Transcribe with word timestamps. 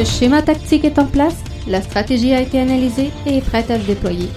Le 0.00 0.06
schéma 0.06 0.40
tactique 0.40 0.86
est 0.86 0.98
en 0.98 1.04
place, 1.04 1.36
la 1.68 1.82
stratégie 1.82 2.32
a 2.32 2.40
été 2.40 2.58
analysée 2.58 3.10
et 3.26 3.36
est 3.36 3.46
prête 3.46 3.70
à 3.70 3.78
se 3.78 3.84
déployer. 3.84 4.30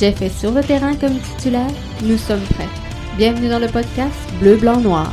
Jeff 0.00 0.22
est 0.22 0.30
sur 0.30 0.50
le 0.50 0.62
terrain 0.62 0.96
comme 0.96 1.18
titulaire, 1.18 1.68
nous 2.02 2.16
sommes 2.16 2.40
prêts. 2.54 2.70
Bienvenue 3.18 3.50
dans 3.50 3.58
le 3.58 3.66
podcast 3.66 4.14
Bleu, 4.40 4.56
Blanc, 4.56 4.80
Noir. 4.80 5.12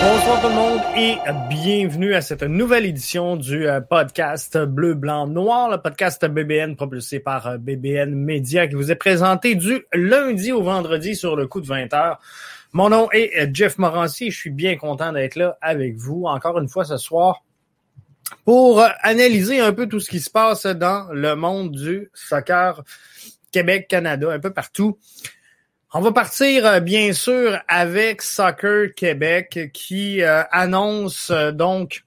Bonsoir 0.00 0.40
tout 0.40 0.48
le 0.48 0.54
monde 0.54 0.80
et 0.96 1.16
bienvenue 1.50 2.14
à 2.14 2.22
cette 2.22 2.44
nouvelle 2.44 2.86
édition 2.86 3.36
du 3.36 3.68
euh, 3.68 3.82
podcast 3.82 4.56
Bleu, 4.56 4.94
Blanc, 4.94 5.26
Noir, 5.26 5.70
le 5.70 5.76
podcast 5.76 6.24
BBN 6.24 6.76
propulsé 6.76 7.20
par 7.20 7.46
euh, 7.46 7.58
BBN 7.58 8.14
Media 8.14 8.66
qui 8.66 8.74
vous 8.74 8.90
est 8.90 8.96
présenté 8.96 9.54
du 9.54 9.84
lundi 9.92 10.50
au 10.50 10.62
vendredi 10.62 11.14
sur 11.14 11.36
le 11.36 11.46
coup 11.46 11.60
de 11.60 11.66
20 11.66 11.92
heures. 11.92 12.20
Mon 12.72 12.90
nom 12.90 13.08
est 13.12 13.32
euh, 13.38 13.50
Jeff 13.52 13.78
Morancy 13.78 14.30
je 14.30 14.38
suis 14.38 14.50
bien 14.50 14.76
content 14.76 15.12
d'être 15.12 15.36
là 15.36 15.56
avec 15.60 15.96
vous 15.96 16.24
encore 16.26 16.58
une 16.58 16.68
fois 16.68 16.84
ce 16.84 16.96
soir 16.96 17.42
pour 18.44 18.82
analyser 19.02 19.60
un 19.60 19.72
peu 19.72 19.88
tout 19.88 20.00
ce 20.00 20.10
qui 20.10 20.20
se 20.20 20.30
passe 20.30 20.66
dans 20.66 21.08
le 21.12 21.36
monde 21.36 21.72
du 21.72 22.10
soccer 22.12 22.82
Québec, 23.52 23.88
Canada, 23.88 24.30
un 24.30 24.38
peu 24.38 24.52
partout. 24.52 24.98
On 25.94 26.00
va 26.00 26.12
partir 26.12 26.66
euh, 26.66 26.80
bien 26.80 27.14
sûr 27.14 27.58
avec 27.68 28.20
Soccer 28.20 28.92
Québec 28.94 29.70
qui 29.72 30.20
euh, 30.20 30.42
annonce 30.50 31.30
euh, 31.30 31.52
donc 31.52 32.04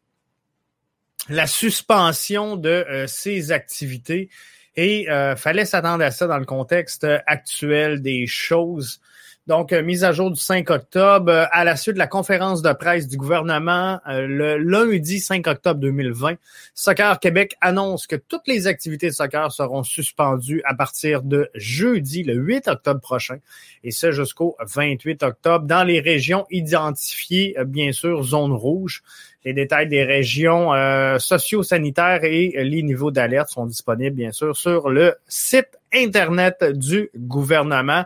la 1.27 1.47
suspension 1.47 2.55
de 2.55 3.05
ses 3.07 3.51
activités 3.51 4.29
et 4.75 5.07
fallait 5.37 5.65
s'attendre 5.65 6.03
à 6.03 6.09
ça 6.09 6.25
dans 6.25 6.39
le 6.39 6.45
contexte 6.45 7.05
actuel 7.27 8.01
des 8.01 8.25
choses. 8.25 8.99
Donc, 9.47 9.73
euh, 9.73 9.81
mise 9.81 10.03
à 10.03 10.11
jour 10.11 10.29
du 10.29 10.39
5 10.39 10.69
octobre, 10.69 11.31
euh, 11.31 11.45
à 11.51 11.63
la 11.63 11.75
suite 11.75 11.95
de 11.95 11.99
la 11.99 12.07
conférence 12.07 12.61
de 12.61 12.71
presse 12.73 13.07
du 13.07 13.17
gouvernement 13.17 13.99
euh, 14.07 14.27
le 14.27 14.57
lundi 14.57 15.19
5 15.19 15.47
octobre 15.47 15.79
2020, 15.79 16.35
Soccer 16.75 17.19
Québec 17.19 17.55
annonce 17.59 18.05
que 18.05 18.15
toutes 18.15 18.47
les 18.47 18.67
activités 18.67 19.07
de 19.07 19.13
soccer 19.13 19.51
seront 19.51 19.83
suspendues 19.83 20.61
à 20.65 20.75
partir 20.75 21.23
de 21.23 21.49
jeudi, 21.55 22.23
le 22.23 22.35
8 22.35 22.67
octobre 22.67 23.01
prochain, 23.01 23.37
et 23.83 23.91
ce 23.91 24.11
jusqu'au 24.11 24.55
28 24.59 25.23
octobre, 25.23 25.65
dans 25.65 25.83
les 25.83 25.99
régions 25.99 26.45
identifiées, 26.51 27.55
bien 27.65 27.91
sûr, 27.91 28.21
zone 28.23 28.53
rouge. 28.53 29.01
Les 29.45 29.53
détails 29.53 29.87
des 29.87 30.03
régions 30.03 30.73
euh, 30.73 31.17
socio-sanitaires 31.17 32.25
et 32.25 32.51
les 32.57 32.83
niveaux 32.83 33.09
d'alerte 33.09 33.49
sont 33.49 33.65
disponibles, 33.65 34.15
bien 34.15 34.33
sûr, 34.33 34.55
sur 34.55 34.89
le 34.89 35.15
site 35.27 35.77
Internet 35.93 36.63
du 36.63 37.09
gouvernement. 37.15 38.03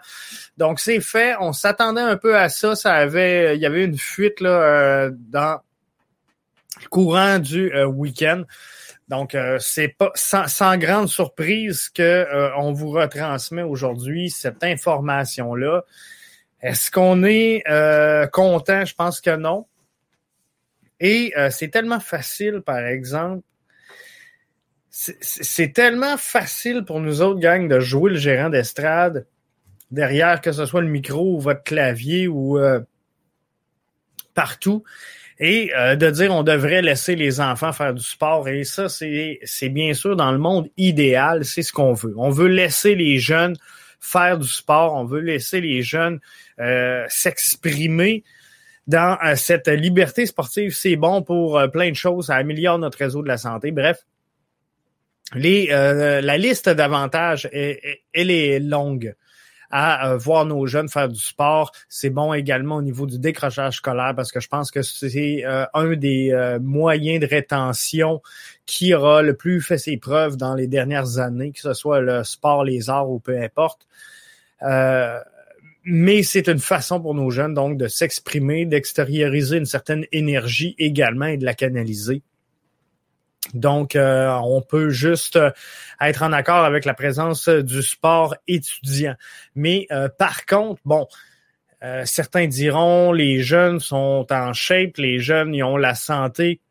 Donc, 0.58 0.80
c'est 0.80 1.02
fait. 1.02 1.36
On 1.39 1.52
s'attendait 1.52 2.02
un 2.02 2.17
peu 2.17 2.38
à 2.38 2.50
ça. 2.50 2.76
Ça 2.76 2.94
avait, 2.94 3.58
il 3.58 3.61
y 3.61 3.66
avait 3.66 3.84
une 3.84 3.98
fuite 3.98 4.42
là, 4.42 4.50
euh, 4.50 5.11
dans 5.11 5.59
le 6.81 6.88
courant 6.89 7.39
du 7.39 7.73
euh, 7.73 7.86
week-end. 7.86 8.44
Donc, 9.09 9.36
c'est 9.59 9.89
pas 9.89 10.11
sans, 10.16 10.78
grande 10.78 11.09
surprise 11.09 11.89
que 11.89 12.26
on 12.58 12.72
vous 12.72 12.89
retransmet 12.89 13.61
aujourd'hui 13.61 14.30
cette 14.30 14.64
information-là. 14.64 15.84
Est-ce 16.61 16.89
qu'on 16.89 17.23
est, 17.23 17.64
content? 18.31 18.86
Je 18.86 18.95
pense 18.95 19.20
que 19.20 19.36
non. 19.36 19.66
Et 21.04 21.34
euh, 21.38 21.50
c'est 21.52 21.68
tellement 21.68 22.00
facile, 22.00 22.62
par 22.66 22.80
exemple, 22.80 23.44
c'est 24.90 25.73
tellement 25.73 26.18
facile 26.18 26.86
pour 26.86 27.02
nous 27.02 27.22
autres 27.22 27.42
gangs 27.42 27.68
de 27.68 27.80
jouer 27.80 28.12
le 28.12 28.18
gérant 28.18 28.50
d'estrade 28.50 29.26
derrière, 29.92 30.39
que 30.39 30.54
ce 30.54 30.66
soit 30.66 30.82
le 30.82 30.88
micro 30.88 31.36
ou 31.36 31.39
votre 31.42 31.64
clavier 31.64 32.27
ou 32.27 32.58
euh, 32.58 32.80
partout, 34.33 34.83
et 35.39 35.76
euh, 35.76 35.98
de 35.98 36.10
dire 36.10 36.33
on 36.33 36.44
devrait 36.44 36.82
laisser 36.82 37.16
les 37.16 37.42
enfants 37.42 37.73
faire 37.73 37.94
du 37.94 38.04
sport. 38.04 38.48
Et 38.48 38.64
ça, 38.64 38.88
c'est 38.88 39.70
bien 39.70 39.94
sûr 39.94 40.16
dans 40.16 40.32
le 40.32 40.38
monde 40.38 40.70
idéal, 40.77 41.44
c'est 41.44 41.64
ce 41.64 41.73
qu'on 41.73 41.94
veut. 41.94 42.14
On 42.16 42.30
veut 42.30 42.48
laisser 42.48 42.95
les 42.95 43.17
jeunes 43.17 43.58
faire 44.00 44.38
du 44.38 44.48
sport, 44.48 44.94
on 44.94 45.04
veut 45.04 45.22
laisser 45.22 45.60
les 45.60 45.82
jeunes 45.82 46.22
s'exprimer 47.10 48.23
dans 48.88 49.17
euh, 49.23 49.36
cette 49.36 49.67
liberté 49.67 50.26
sportive. 50.26 50.73
C'est 50.76 50.95
bon 50.95 51.21
pour 51.21 51.58
euh, 51.58 51.67
plein 51.67 51.89
de 51.89 51.95
choses. 51.95 52.27
Ça 52.27 52.36
améliore 52.36 52.80
notre 52.80 52.98
réseau 52.98 53.21
de 53.21 53.27
la 53.27 53.38
santé. 53.38 53.71
Bref, 53.71 54.05
les, 55.36 55.70
euh, 55.71 56.21
la 56.21 56.38
liste 56.38 56.70
d'avantages, 56.70 57.49
elle 57.52 58.32
est 58.32 58.60
longue 58.60 59.16
à 59.76 60.17
voir 60.17 60.45
nos 60.45 60.67
jeunes 60.67 60.88
faire 60.88 61.10
du 61.10 61.20
sport. 61.20 61.71
C'est 61.89 62.11
bon 62.11 62.32
également 62.32 62.76
au 62.76 62.82
niveau 62.83 63.08
du 63.08 63.17
décrochage 63.17 63.77
scolaire 63.77 64.14
parce 64.16 64.32
que 64.32 64.39
je 64.39 64.48
pense 64.48 64.70
que 64.70 64.83
c'est 64.83 65.44
un 65.73 65.95
des 65.95 66.58
moyens 66.61 67.20
de 67.20 67.26
rétention 67.26 68.21
qui 68.67 68.94
aura 68.94 69.23
le 69.23 69.36
plus 69.36 69.61
fait 69.61 69.80
ses 69.80 69.98
preuves 69.98 70.38
dans 70.38 70.54
les 70.54 70.67
dernières 70.67 71.17
années, 71.17 71.52
que 71.52 71.60
ce 71.60 71.73
soit 71.73 72.02
le 72.02 72.23
sport, 72.23 72.64
les 72.64 72.92
arts 72.92 73.10
ou 73.10 73.17
peu 73.17 73.36
importe. 73.42 73.88
Euh, 74.64 75.20
mais 75.86 76.23
c'est 76.23 76.48
une 76.48 76.60
façon 76.60 77.02
pour 77.02 77.14
nos 77.14 77.30
jeunes 77.30 77.54
donc 77.54 77.77
de 77.77 77.88
s'exprimer, 77.88 78.66
d'extérioriser 78.66 79.58
une 79.58 79.66
certaine 79.66 80.05
énergie 80.11 80.76
également 80.77 81.26
et 81.26 81.38
de 81.38 81.45
la 81.45 81.54
canaliser. 81.54 82.23
Donc, 83.54 83.95
euh, 83.95 84.30
on 84.44 84.61
peut 84.61 84.89
juste 84.89 85.36
euh, 85.36 85.52
être 85.99 86.23
en 86.23 86.32
accord 86.32 86.64
avec 86.64 86.86
la 86.86 86.94
présence 86.94 87.49
du 87.49 87.82
sport 87.82 88.36
étudiant. 88.48 89.16
Mais 89.55 89.86
euh, 89.92 90.08
par 90.08 90.45
contre, 90.45 90.82
bon, 90.86 91.08
certains 92.05 92.48
diront 92.48 93.11
les 93.11 93.42
jeunes 93.42 93.82
sont 93.82 94.26
en 94.32 94.54
shape, 94.54 94.95
les 94.95 95.20
jeunes 95.20 95.54
ils 95.54 95.64
ont 95.64 95.76
la 95.76 95.95
santé 95.95 96.61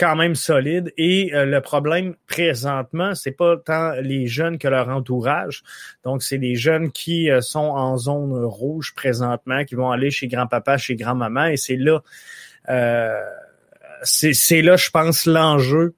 quand 0.00 0.16
même 0.16 0.34
solide. 0.34 0.94
Et 0.96 1.34
euh, 1.34 1.44
le 1.44 1.60
problème 1.60 2.14
présentement, 2.26 3.14
c'est 3.14 3.32
pas 3.32 3.58
tant 3.58 3.92
les 4.00 4.26
jeunes 4.26 4.56
que 4.56 4.66
leur 4.66 4.88
entourage. 4.88 5.62
Donc, 6.04 6.22
c'est 6.22 6.38
les 6.38 6.56
jeunes 6.56 6.90
qui 6.90 7.30
euh, 7.30 7.42
sont 7.42 7.58
en 7.58 7.98
zone 7.98 8.32
rouge 8.44 8.94
présentement, 8.96 9.62
qui 9.66 9.74
vont 9.74 9.90
aller 9.90 10.10
chez 10.10 10.26
grand-papa, 10.26 10.78
chez 10.78 10.96
grand-maman. 10.96 11.48
Et 11.48 11.58
c'est 11.58 11.76
là, 11.76 12.00
euh, 12.70 13.20
c'est 14.02 14.62
là, 14.62 14.76
je 14.76 14.88
pense, 14.88 15.26
l'enjeu 15.26 15.94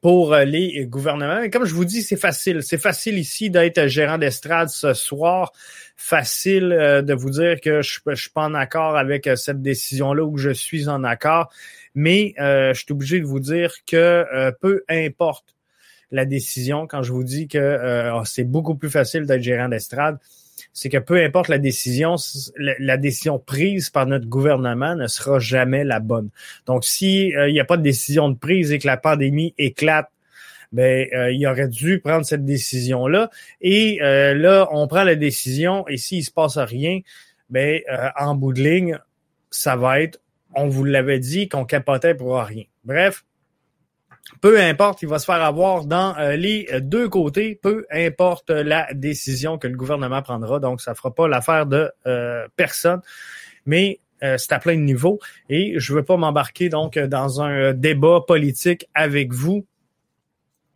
pour 0.00 0.34
les 0.34 0.86
gouvernements. 0.86 1.40
Mais 1.40 1.50
comme 1.50 1.66
je 1.66 1.74
vous 1.74 1.84
dis, 1.84 2.02
c'est 2.02 2.16
facile. 2.16 2.62
C'est 2.62 2.78
facile 2.78 3.16
ici 3.16 3.50
d'être 3.50 3.86
gérant 3.86 4.18
d'estrade 4.18 4.70
ce 4.70 4.92
soir. 4.94 5.52
Facile 5.96 7.02
de 7.04 7.14
vous 7.14 7.30
dire 7.30 7.60
que 7.60 7.82
je 7.82 8.00
ne 8.06 8.14
suis 8.14 8.30
pas 8.30 8.44
en 8.44 8.54
accord 8.54 8.96
avec 8.96 9.28
cette 9.36 9.60
décision-là 9.60 10.24
ou 10.24 10.32
que 10.32 10.40
je 10.40 10.50
suis 10.50 10.88
en 10.88 11.04
accord. 11.04 11.52
Mais 11.94 12.34
euh, 12.38 12.72
je 12.74 12.80
suis 12.80 12.92
obligé 12.92 13.20
de 13.20 13.26
vous 13.26 13.40
dire 13.40 13.72
que 13.86 13.96
euh, 13.96 14.52
peu 14.60 14.84
importe 14.88 15.54
la 16.10 16.24
décision, 16.24 16.86
quand 16.86 17.02
je 17.02 17.12
vous 17.12 17.24
dis 17.24 17.48
que 17.48 17.58
euh, 17.58 18.14
oh, 18.14 18.22
c'est 18.24 18.44
beaucoup 18.44 18.74
plus 18.74 18.90
facile 18.90 19.26
d'être 19.26 19.42
gérant 19.42 19.68
d'estrade, 19.68 20.18
c'est 20.72 20.88
que 20.88 20.98
peu 20.98 21.22
importe 21.22 21.48
la 21.48 21.58
décision, 21.58 22.16
la, 22.56 22.96
décision 22.96 23.38
prise 23.38 23.90
par 23.90 24.06
notre 24.06 24.26
gouvernement 24.26 24.94
ne 24.94 25.06
sera 25.06 25.38
jamais 25.38 25.84
la 25.84 26.00
bonne. 26.00 26.30
Donc, 26.66 26.84
s'il 26.84 27.34
n'y 27.50 27.60
a 27.60 27.64
pas 27.64 27.76
de 27.76 27.82
décision 27.82 28.30
de 28.30 28.36
prise 28.36 28.72
et 28.72 28.78
que 28.78 28.86
la 28.86 28.96
pandémie 28.96 29.54
éclate, 29.58 30.08
ben 30.70 31.06
il 31.30 31.46
aurait 31.46 31.68
dû 31.68 32.00
prendre 32.00 32.24
cette 32.24 32.46
décision-là. 32.46 33.28
Et 33.60 33.98
là, 34.00 34.68
on 34.70 34.86
prend 34.86 35.04
la 35.04 35.14
décision 35.14 35.86
et 35.88 35.98
s'il 35.98 36.24
se 36.24 36.30
passe 36.30 36.56
rien, 36.56 37.00
ben 37.50 37.80
en 38.18 38.34
bout 38.34 38.54
de 38.54 38.62
ligne, 38.62 38.98
ça 39.50 39.76
va 39.76 40.00
être 40.00 40.21
on 40.54 40.68
vous 40.68 40.84
l'avait 40.84 41.18
dit 41.18 41.48
qu'on 41.48 41.64
capotait 41.64 42.14
pour 42.14 42.38
rien. 42.38 42.64
Bref, 42.84 43.24
peu 44.40 44.60
importe, 44.60 45.02
il 45.02 45.08
va 45.08 45.18
se 45.18 45.24
faire 45.24 45.42
avoir 45.42 45.84
dans 45.84 46.16
euh, 46.16 46.36
les 46.36 46.68
deux 46.80 47.08
côtés, 47.08 47.58
peu 47.60 47.86
importe 47.90 48.50
la 48.50 48.92
décision 48.94 49.58
que 49.58 49.66
le 49.66 49.76
gouvernement 49.76 50.22
prendra. 50.22 50.58
Donc, 50.58 50.80
ça 50.80 50.94
fera 50.94 51.14
pas 51.14 51.28
l'affaire 51.28 51.66
de 51.66 51.90
euh, 52.06 52.46
personne, 52.56 53.00
mais 53.66 54.00
euh, 54.22 54.38
c'est 54.38 54.52
à 54.52 54.58
plein 54.58 54.76
de 54.76 54.82
niveaux. 54.82 55.18
Et 55.48 55.74
je 55.78 55.92
ne 55.92 55.98
veux 55.98 56.04
pas 56.04 56.16
m'embarquer 56.16 56.68
donc 56.68 56.98
dans 56.98 57.42
un 57.42 57.72
débat 57.72 58.20
politique 58.26 58.88
avec 58.94 59.32
vous 59.32 59.66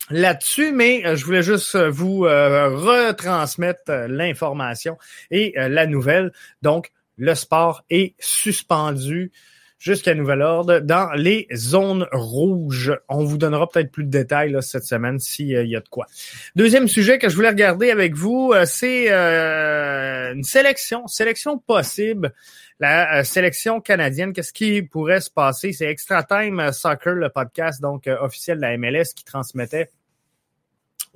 là-dessus, 0.09 0.71
mais 0.71 1.15
je 1.15 1.25
voulais 1.25 1.43
juste 1.43 1.75
vous 1.75 2.21
retransmettre 2.21 3.91
l'information 4.07 4.97
et 5.31 5.53
la 5.57 5.85
nouvelle. 5.85 6.31
Donc, 6.61 6.91
le 7.17 7.35
sport 7.35 7.83
est 7.89 8.13
suspendu 8.19 9.31
jusqu'à 9.79 10.15
nouvel 10.15 10.41
ordre 10.41 10.79
dans 10.79 11.11
les 11.13 11.47
zones 11.53 12.07
rouges. 12.11 12.97
On 13.09 13.23
vous 13.23 13.37
donnera 13.37 13.69
peut-être 13.69 13.91
plus 13.91 14.03
de 14.03 14.09
détails 14.09 14.55
cette 14.61 14.83
semaine 14.83 15.19
s'il 15.19 15.49
y 15.49 15.75
a 15.75 15.79
de 15.79 15.89
quoi. 15.89 16.07
Deuxième 16.55 16.87
sujet 16.87 17.19
que 17.19 17.29
je 17.29 17.35
voulais 17.35 17.49
regarder 17.49 17.91
avec 17.91 18.15
vous, 18.15 18.51
euh, 18.53 18.65
c'est 18.65 19.11
euh, 19.11 20.33
une 20.33 20.43
sélection, 20.43 21.07
sélection 21.07 21.57
possible. 21.57 22.33
La 22.79 23.19
euh, 23.19 23.23
sélection 23.23 23.81
canadienne, 23.81 24.33
qu'est-ce 24.33 24.53
qui 24.53 24.81
pourrait 24.81 25.21
se 25.21 25.31
passer? 25.31 25.73
C'est 25.73 25.85
Extra 25.85 26.23
Time 26.23 26.71
Soccer, 26.71 27.13
le 27.13 27.29
podcast 27.29 27.81
donc 27.81 28.07
officiel 28.07 28.57
de 28.57 28.61
la 28.61 28.77
MLS 28.77 29.13
qui 29.15 29.23
transmettait 29.23 29.89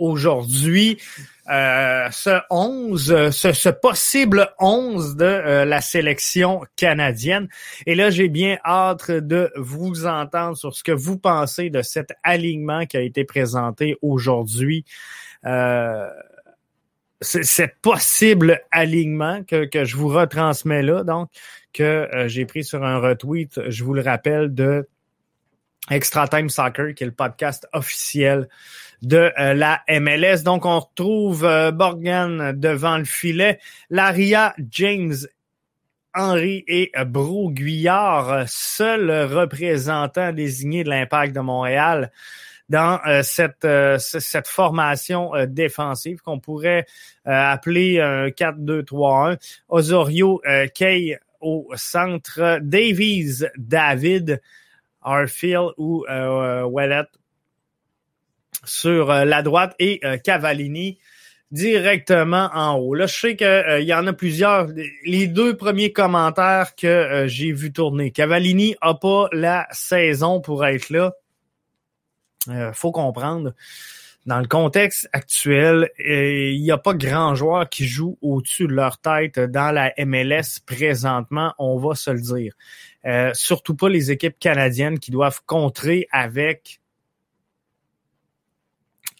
aujourd'hui 0.01 0.97
euh, 1.49 2.07
ce 2.11 2.39
11, 2.49 3.31
ce, 3.31 3.51
ce, 3.51 3.69
possible 3.69 4.49
11 4.59 5.15
de 5.15 5.25
euh, 5.25 5.65
la 5.65 5.81
sélection 5.81 6.61
canadienne. 6.75 7.49
Et 7.85 7.95
là, 7.95 8.09
j'ai 8.09 8.29
bien 8.29 8.57
hâte 8.63 9.11
de 9.11 9.51
vous 9.57 10.05
entendre 10.05 10.55
sur 10.55 10.73
ce 10.73 10.83
que 10.83 10.91
vous 10.91 11.17
pensez 11.17 11.69
de 11.69 11.81
cet 11.81 12.13
alignement 12.23 12.85
qui 12.85 12.97
a 12.97 13.01
été 13.01 13.25
présenté 13.25 13.97
aujourd'hui. 14.01 14.85
Euh, 15.45 16.07
cet 17.21 17.75
possible 17.81 18.61
alignement 18.71 19.43
que, 19.43 19.65
que 19.65 19.85
je 19.85 19.95
vous 19.95 20.07
retransmets 20.07 20.81
là, 20.81 21.03
donc, 21.03 21.29
que 21.73 21.83
euh, 21.83 22.27
j'ai 22.27 22.45
pris 22.45 22.63
sur 22.63 22.83
un 22.83 22.97
retweet, 22.99 23.69
je 23.69 23.83
vous 23.83 23.93
le 23.93 24.01
rappelle, 24.01 24.53
de 24.53 24.87
Extra 25.89 26.27
Time 26.27 26.49
Soccer, 26.49 26.93
qui 26.95 27.03
est 27.03 27.07
le 27.07 27.13
podcast 27.13 27.67
officiel 27.73 28.47
de 29.01 29.31
euh, 29.39 29.53
la 29.53 29.81
MLS. 29.89 30.43
Donc, 30.43 30.65
on 30.65 30.79
retrouve 30.79 31.43
euh, 31.43 31.71
devant 31.71 32.97
le 32.97 33.05
filet, 33.05 33.59
Laria, 33.89 34.53
James, 34.69 35.15
Henry 36.13 36.63
et 36.67 36.91
Broguillard, 37.05 38.43
seul 38.47 39.09
représentant 39.33 40.33
désigné 40.33 40.83
de 40.83 40.89
l'impact 40.89 41.33
de 41.33 41.39
Montréal 41.39 42.11
dans 42.67 42.99
euh, 43.07 43.21
cette, 43.23 43.67
cette 43.97 44.47
formation 44.47 45.31
défensive 45.47 46.21
qu'on 46.21 46.39
pourrait 46.39 46.85
appeler 47.25 48.01
un 48.01 48.27
4-2-3-1. 48.27 49.37
Osorio 49.69 50.41
Kay 50.75 51.17
au 51.39 51.69
centre, 51.75 52.59
Davies, 52.61 53.45
David, 53.57 54.41
Arfield 55.01 55.71
ou 55.77 56.05
Wallet 56.07 57.07
sur 58.63 59.11
euh, 59.11 59.25
la 59.25 59.41
droite 59.41 59.75
et 59.79 59.99
euh, 60.03 60.17
Cavallini 60.17 60.99
directement 61.51 62.49
en 62.53 62.75
haut. 62.75 62.93
Là, 62.95 63.07
je 63.07 63.15
sais 63.19 63.35
qu'il 63.35 63.45
euh, 63.45 63.81
y 63.81 63.93
en 63.93 64.07
a 64.07 64.13
plusieurs. 64.13 64.67
Les 65.05 65.27
deux 65.27 65.57
premiers 65.57 65.91
commentaires 65.91 66.75
que 66.75 67.25
j'ai 67.27 67.51
vu 67.51 67.73
tourner. 67.73 68.11
Cavallini 68.11 68.75
a 68.79 68.93
pas 68.93 69.27
la 69.33 69.67
saison 69.71 70.39
pour 70.39 70.65
être 70.65 70.89
là. 70.89 71.11
faut 72.73 72.91
comprendre. 72.91 73.53
Dans 74.27 74.39
le 74.39 74.47
contexte 74.47 75.09
actuel, 75.13 75.89
il 75.97 76.61
n'y 76.61 76.71
a 76.71 76.77
pas 76.77 76.93
grand 76.93 77.33
joueur 77.33 77.67
qui 77.67 77.85
joue 77.85 78.19
au-dessus 78.21 78.67
de 78.67 78.73
leur 78.73 78.99
tête 78.99 79.39
dans 79.39 79.71
la 79.71 79.91
MLS 79.97 80.59
présentement, 80.63 81.55
on 81.57 81.79
va 81.79 81.95
se 81.95 82.11
le 82.11 82.21
dire. 82.21 82.53
surtout 83.33 83.75
pas 83.75 83.89
les 83.89 84.11
équipes 84.11 84.37
canadiennes 84.39 84.99
qui 84.99 85.09
doivent 85.09 85.41
contrer 85.47 86.07
avec 86.11 86.80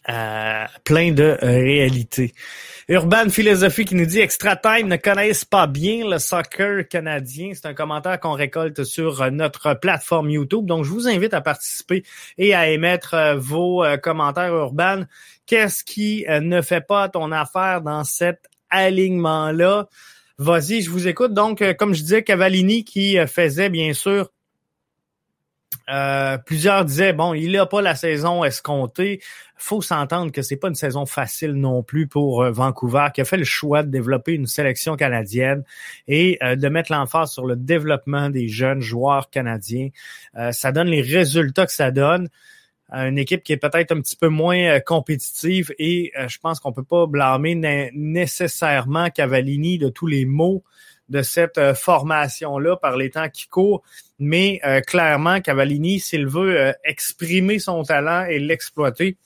euh, 0.08 0.64
plein 0.84 1.12
de 1.12 1.22
euh, 1.22 1.36
réalités. 1.40 2.34
Urban 2.88 3.28
Philosophie 3.28 3.84
qui 3.84 3.94
nous 3.94 4.04
dit 4.04 4.18
Extra 4.18 4.56
Time 4.56 4.88
ne 4.88 4.96
connaissent 4.96 5.44
pas 5.44 5.68
bien 5.68 6.08
le 6.08 6.18
soccer 6.18 6.88
canadien. 6.88 7.52
C'est 7.54 7.66
un 7.66 7.74
commentaire 7.74 8.18
qu'on 8.18 8.32
récolte 8.32 8.82
sur 8.82 9.22
euh, 9.22 9.30
notre 9.30 9.74
plateforme 9.74 10.30
YouTube. 10.30 10.66
Donc, 10.66 10.84
je 10.84 10.90
vous 10.90 11.06
invite 11.06 11.34
à 11.34 11.40
participer 11.40 12.02
et 12.36 12.52
à 12.52 12.68
émettre 12.68 13.36
vos 13.36 13.84
commentaires 14.02 14.54
Urban. 14.54 15.04
Qu'est-ce 15.46 15.84
qui 15.84 16.24
ne 16.28 16.60
fait 16.62 16.80
pas 16.80 17.08
ton 17.08 17.30
affaire 17.30 17.80
dans 17.80 18.02
cet 18.02 18.48
alignement-là? 18.70 19.88
Vas-y, 20.38 20.82
je 20.82 20.90
vous 20.90 21.06
écoute. 21.06 21.32
Donc, 21.32 21.62
comme 21.76 21.94
je 21.94 22.02
disais, 22.02 22.24
Cavallini 22.24 22.84
qui 22.84 23.16
faisait 23.26 23.70
bien 23.70 23.92
sûr 23.92 24.30
euh, 25.90 26.38
plusieurs 26.38 26.84
disaient 26.84 27.12
bon, 27.12 27.34
il 27.34 27.52
n'a 27.52 27.66
pas 27.66 27.82
la 27.82 27.94
saison 27.94 28.44
escomptée. 28.44 29.20
Faut 29.56 29.80
s'entendre 29.80 30.32
que 30.32 30.42
c'est 30.42 30.56
pas 30.56 30.68
une 30.68 30.74
saison 30.74 31.06
facile 31.06 31.52
non 31.52 31.82
plus 31.82 32.06
pour 32.06 32.42
euh, 32.42 32.50
Vancouver, 32.50 33.08
qui 33.14 33.20
a 33.20 33.24
fait 33.24 33.36
le 33.36 33.44
choix 33.44 33.82
de 33.82 33.90
développer 33.90 34.32
une 34.32 34.46
sélection 34.46 34.96
canadienne 34.96 35.64
et 36.08 36.38
euh, 36.42 36.56
de 36.56 36.68
mettre 36.68 36.92
l'emphase 36.92 37.32
sur 37.32 37.46
le 37.46 37.56
développement 37.56 38.30
des 38.30 38.48
jeunes 38.48 38.80
joueurs 38.80 39.30
canadiens. 39.30 39.88
ça 40.50 40.72
donne 40.72 40.88
les 40.88 41.02
résultats 41.02 41.66
que 41.66 41.72
ça 41.72 41.90
donne. 41.90 42.28
Une 42.94 43.16
équipe 43.16 43.42
qui 43.42 43.54
est 43.54 43.56
peut-être 43.56 43.92
un 43.92 44.00
petit 44.02 44.16
peu 44.16 44.28
moins 44.28 44.78
compétitive 44.80 45.72
et 45.78 46.12
je 46.28 46.36
pense 46.38 46.60
qu'on 46.60 46.72
peut 46.72 46.84
pas 46.84 47.06
blâmer 47.06 47.54
nécessairement 47.94 49.08
Cavallini 49.08 49.78
de 49.78 49.88
tous 49.88 50.06
les 50.06 50.26
maux 50.26 50.62
de 51.08 51.22
cette 51.22 51.58
euh, 51.58 51.74
formation-là 51.74 52.76
par 52.76 52.96
les 52.96 53.10
temps 53.10 53.28
qui 53.28 53.46
courent. 53.46 53.82
Mais 54.18 54.60
euh, 54.64 54.80
clairement, 54.80 55.40
Cavallini, 55.40 56.00
s'il 56.00 56.26
veut 56.26 56.58
euh, 56.58 56.72
exprimer 56.84 57.58
son 57.58 57.82
talent 57.82 58.24
et 58.24 58.38
l'exploiter, 58.38 59.16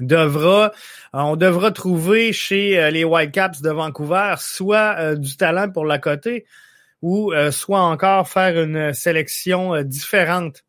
devra, 0.00 0.72
on 1.12 1.34
devra 1.34 1.72
trouver 1.72 2.32
chez 2.32 2.88
les 2.92 3.02
Whitecaps 3.02 3.62
de 3.62 3.70
Vancouver 3.70 4.36
soit 4.38 5.16
du 5.16 5.36
talent 5.36 5.68
pour 5.72 5.84
la 5.84 5.98
côté 5.98 6.46
ou 7.02 7.32
soit 7.50 7.80
encore 7.80 8.28
faire 8.28 8.62
une 8.62 8.94
sélection 8.94 9.82
différente 9.82 10.62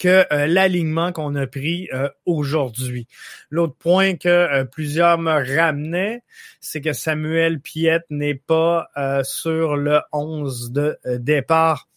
que 0.00 0.24
euh, 0.32 0.46
l'alignement 0.46 1.12
qu'on 1.12 1.36
a 1.36 1.46
pris 1.46 1.88
euh, 1.92 2.08
aujourd'hui. 2.24 3.06
L'autre 3.50 3.76
point 3.78 4.16
que 4.16 4.28
euh, 4.28 4.64
plusieurs 4.64 5.18
me 5.18 5.30
ramenaient, 5.30 6.22
c'est 6.58 6.80
que 6.80 6.94
Samuel 6.94 7.60
Piette 7.60 8.06
n'est 8.08 8.34
pas 8.34 8.88
sur 9.22 9.76
le 9.76 10.00
11 10.12 10.72
de 10.72 10.98
départ 11.18 11.88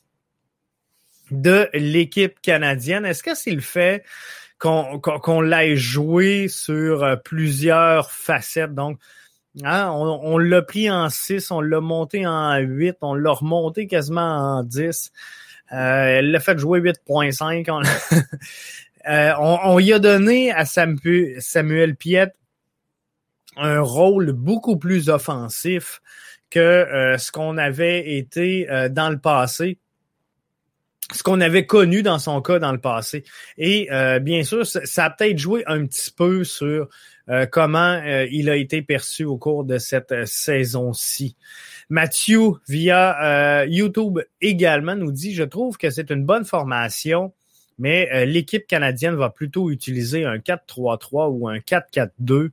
de 1.32 1.70
l'équipe 1.74 2.40
canadienne. 2.42 3.06
Est-ce 3.06 3.24
que 3.24 3.36
c'est 3.36 3.52
le 3.52 3.62
fait 3.62 4.04
qu'on 4.60 5.00
qu'on 5.00 5.42
l'ait 5.42 5.78
joué 5.78 6.50
sur 6.50 7.18
plusieurs 7.24 8.12
facettes? 8.12 8.74
Donc, 8.74 9.00
hein, 9.64 9.90
on, 9.92 10.20
on 10.24 10.38
l'a 10.38 10.62
pris 10.62 10.92
en 10.92 11.10
6, 11.10 11.52
on 11.52 11.62
l'a 11.62 11.80
monté 11.80 12.28
en 12.28 12.58
8, 12.58 12.98
on 13.02 13.16
l'a 13.16 13.32
remonté 13.32 13.88
quasiment 13.88 14.58
en 14.58 14.64
10. 14.64 15.12
Euh, 15.74 16.20
elle 16.20 16.32
l'a 16.32 16.40
fait 16.40 16.58
jouer 16.58 16.80
8.5. 16.80 18.24
Euh, 19.10 19.34
on, 19.38 19.60
on, 19.66 19.80
y 19.80 19.92
a 19.92 20.00
donné 20.00 20.54
à 20.54 20.64
Samuel 20.64 21.98
Piette 21.98 22.34
un 23.58 23.82
rôle 23.82 24.32
beaucoup 24.32 24.78
plus 24.78 25.10
offensif 25.10 26.02
que 26.50 26.60
euh, 26.60 27.18
ce 27.18 27.30
qu'on 27.30 27.58
avait 27.58 28.16
été 28.16 28.66
dans 28.92 29.10
le 29.10 29.20
passé 29.20 29.78
ce 31.12 31.22
qu'on 31.22 31.42
avait 31.42 31.66
connu 31.66 32.02
dans 32.02 32.18
son 32.18 32.42
cas 32.42 32.60
dans 32.60 32.72
le 32.72 32.80
passé. 32.80 33.26
Et 33.58 33.90
bien 34.22 34.46
sûr, 34.46 34.66
ça, 34.66 35.04
a 35.04 35.10
peut-être 35.10 35.38
joué 35.38 35.66
un 35.68 35.86
petit 35.86 36.10
peu 36.10 36.46
sur 36.46 36.88
comment 37.52 38.02
il 38.32 38.50
a 38.50 38.56
été 38.56 38.82
perçu 38.82 39.24
au 39.24 39.38
cours 39.38 39.64
de 39.64 39.78
cette 39.78 40.26
saison-ci? 40.26 41.36
Mathieu, 41.90 42.54
via 42.68 43.62
euh, 43.62 43.66
YouTube 43.68 44.20
également, 44.42 44.96
nous 44.96 45.12
dit, 45.12 45.34
je 45.34 45.44
trouve 45.44 45.78
que 45.78 45.90
c'est 45.90 46.10
une 46.10 46.26
bonne 46.26 46.46
formation, 46.46 47.34
mais 47.78 48.10
euh, 48.14 48.26
l'équipe 48.26 48.66
canadienne 48.68 49.16
va 49.16 49.30
plutôt 49.30 49.70
utiliser 49.70 50.26
un 50.26 50.38
4-3-3 50.38 51.30
ou 51.30 51.48
un 51.48 51.58
4-4-2, 51.58 52.50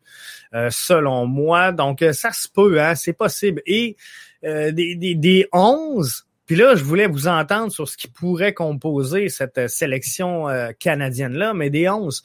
euh, 0.53 0.69
selon 0.71 1.27
moi. 1.27 1.73
Donc, 1.73 2.05
ça 2.13 2.33
se 2.33 2.49
peut, 2.49 2.83
hein, 2.83 2.95
c'est 2.95 3.13
possible. 3.13 3.63
Et 3.67 3.97
des, 4.43 4.95
des, 4.95 5.15
des 5.15 5.47
11, 5.53 6.27
puis 6.47 6.57
là, 6.57 6.75
je 6.75 6.83
voulais 6.83 7.07
vous 7.07 7.29
entendre 7.29 7.71
sur 7.71 7.87
ce 7.87 7.99
qui 7.99 8.09
pourrait 8.09 8.55
composer 8.55 9.29
cette 9.29 9.69
sélection 9.69 10.47
canadienne-là, 10.79 11.53
mais 11.53 11.69
des 11.69 11.91
11, 11.91 12.23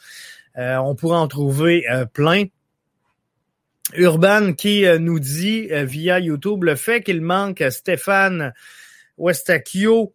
on 0.57 0.95
pourrait 0.95 1.17
en 1.17 1.27
trouver 1.27 1.85
plein. 2.13 2.45
Urban 3.93 4.53
qui 4.53 4.85
euh, 4.85 4.97
nous 4.97 5.19
dit 5.19 5.67
euh, 5.71 5.85
via 5.85 6.19
YouTube 6.19 6.63
le 6.63 6.75
fait 6.75 7.01
qu'il 7.01 7.21
manque 7.21 7.63
Stéphane 7.69 8.53
Westacchio 9.17 10.13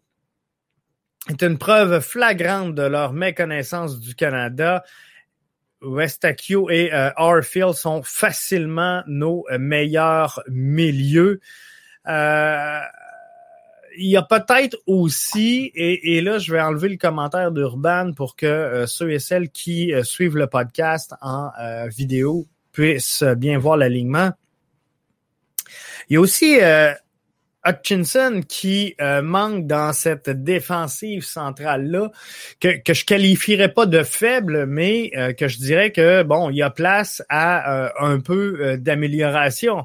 est 1.29 1.43
une 1.43 1.59
preuve 1.59 2.01
flagrante 2.01 2.75
de 2.75 2.83
leur 2.83 3.13
méconnaissance 3.13 4.01
du 4.01 4.15
Canada. 4.15 4.83
Westacchio 5.83 6.69
et 6.69 6.93
euh, 6.93 7.11
Arfield 7.17 7.75
sont 7.75 8.03
facilement 8.03 9.03
nos 9.07 9.47
meilleurs 9.59 10.43
milieux. 10.49 11.41
Il 13.97 14.11
y 14.11 14.17
a 14.17 14.23
peut-être 14.23 14.77
aussi, 14.87 15.71
et, 15.75 16.21
là 16.21 16.39
je 16.39 16.53
vais 16.53 16.61
enlever 16.61 16.89
le 16.89 16.97
commentaire 16.97 17.51
d'Urban 17.51 18.13
pour 18.15 18.37
que 18.37 18.85
ceux 18.87 19.13
et 19.13 19.19
celles 19.19 19.51
qui 19.51 19.93
suivent 20.03 20.37
le 20.37 20.47
podcast 20.47 21.15
en 21.21 21.51
vidéo 21.89 22.47
puisse 22.73 23.23
bien 23.23 23.59
voir 23.59 23.77
l'alignement. 23.77 24.33
Il 26.09 26.15
y 26.15 26.17
a 26.17 26.21
aussi 26.21 26.59
euh, 26.61 26.93
Hutchinson 27.65 28.43
qui 28.47 28.97
euh, 29.01 29.23
manque 29.23 29.69
dans 29.69 29.93
cette 29.93 30.29
défensive 30.31 31.25
centrale-là, 31.25 32.11
que, 32.59 32.83
que 32.83 32.95
je 32.95 33.05
qualifierais 33.05 33.73
pas 33.73 33.87
de 33.87 34.03
faible, 34.03 34.67
mais 34.67 35.13
euh, 35.17 35.33
que 35.33 35.47
je 35.47 35.59
dirais 35.59 35.93
que 35.93 36.25
bon, 36.25 36.51
il 36.51 36.57
y 36.57 36.63
a 36.63 36.71
place 36.71 37.23
à 37.29 37.93
un 38.05 38.19
peu 38.19 38.77
d'amélioration. 38.77 39.85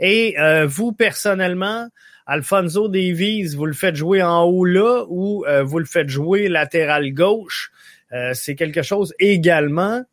Et 0.00 0.36
vous, 0.66 0.92
personnellement, 0.92 1.88
Alfonso 2.26 2.88
Davies, 2.88 3.54
vous 3.54 3.66
le 3.66 3.72
faites 3.72 3.96
jouer 3.96 4.22
en 4.22 4.44
haut 4.44 4.64
là 4.64 5.04
ou 5.08 5.44
vous 5.64 5.78
le 5.78 5.84
faites 5.84 6.08
jouer 6.08 6.48
latéral 6.48 7.12
gauche? 7.12 7.72
c'est 8.34 8.54
quelque 8.56 8.82
chose 8.82 9.14
également 9.18 10.04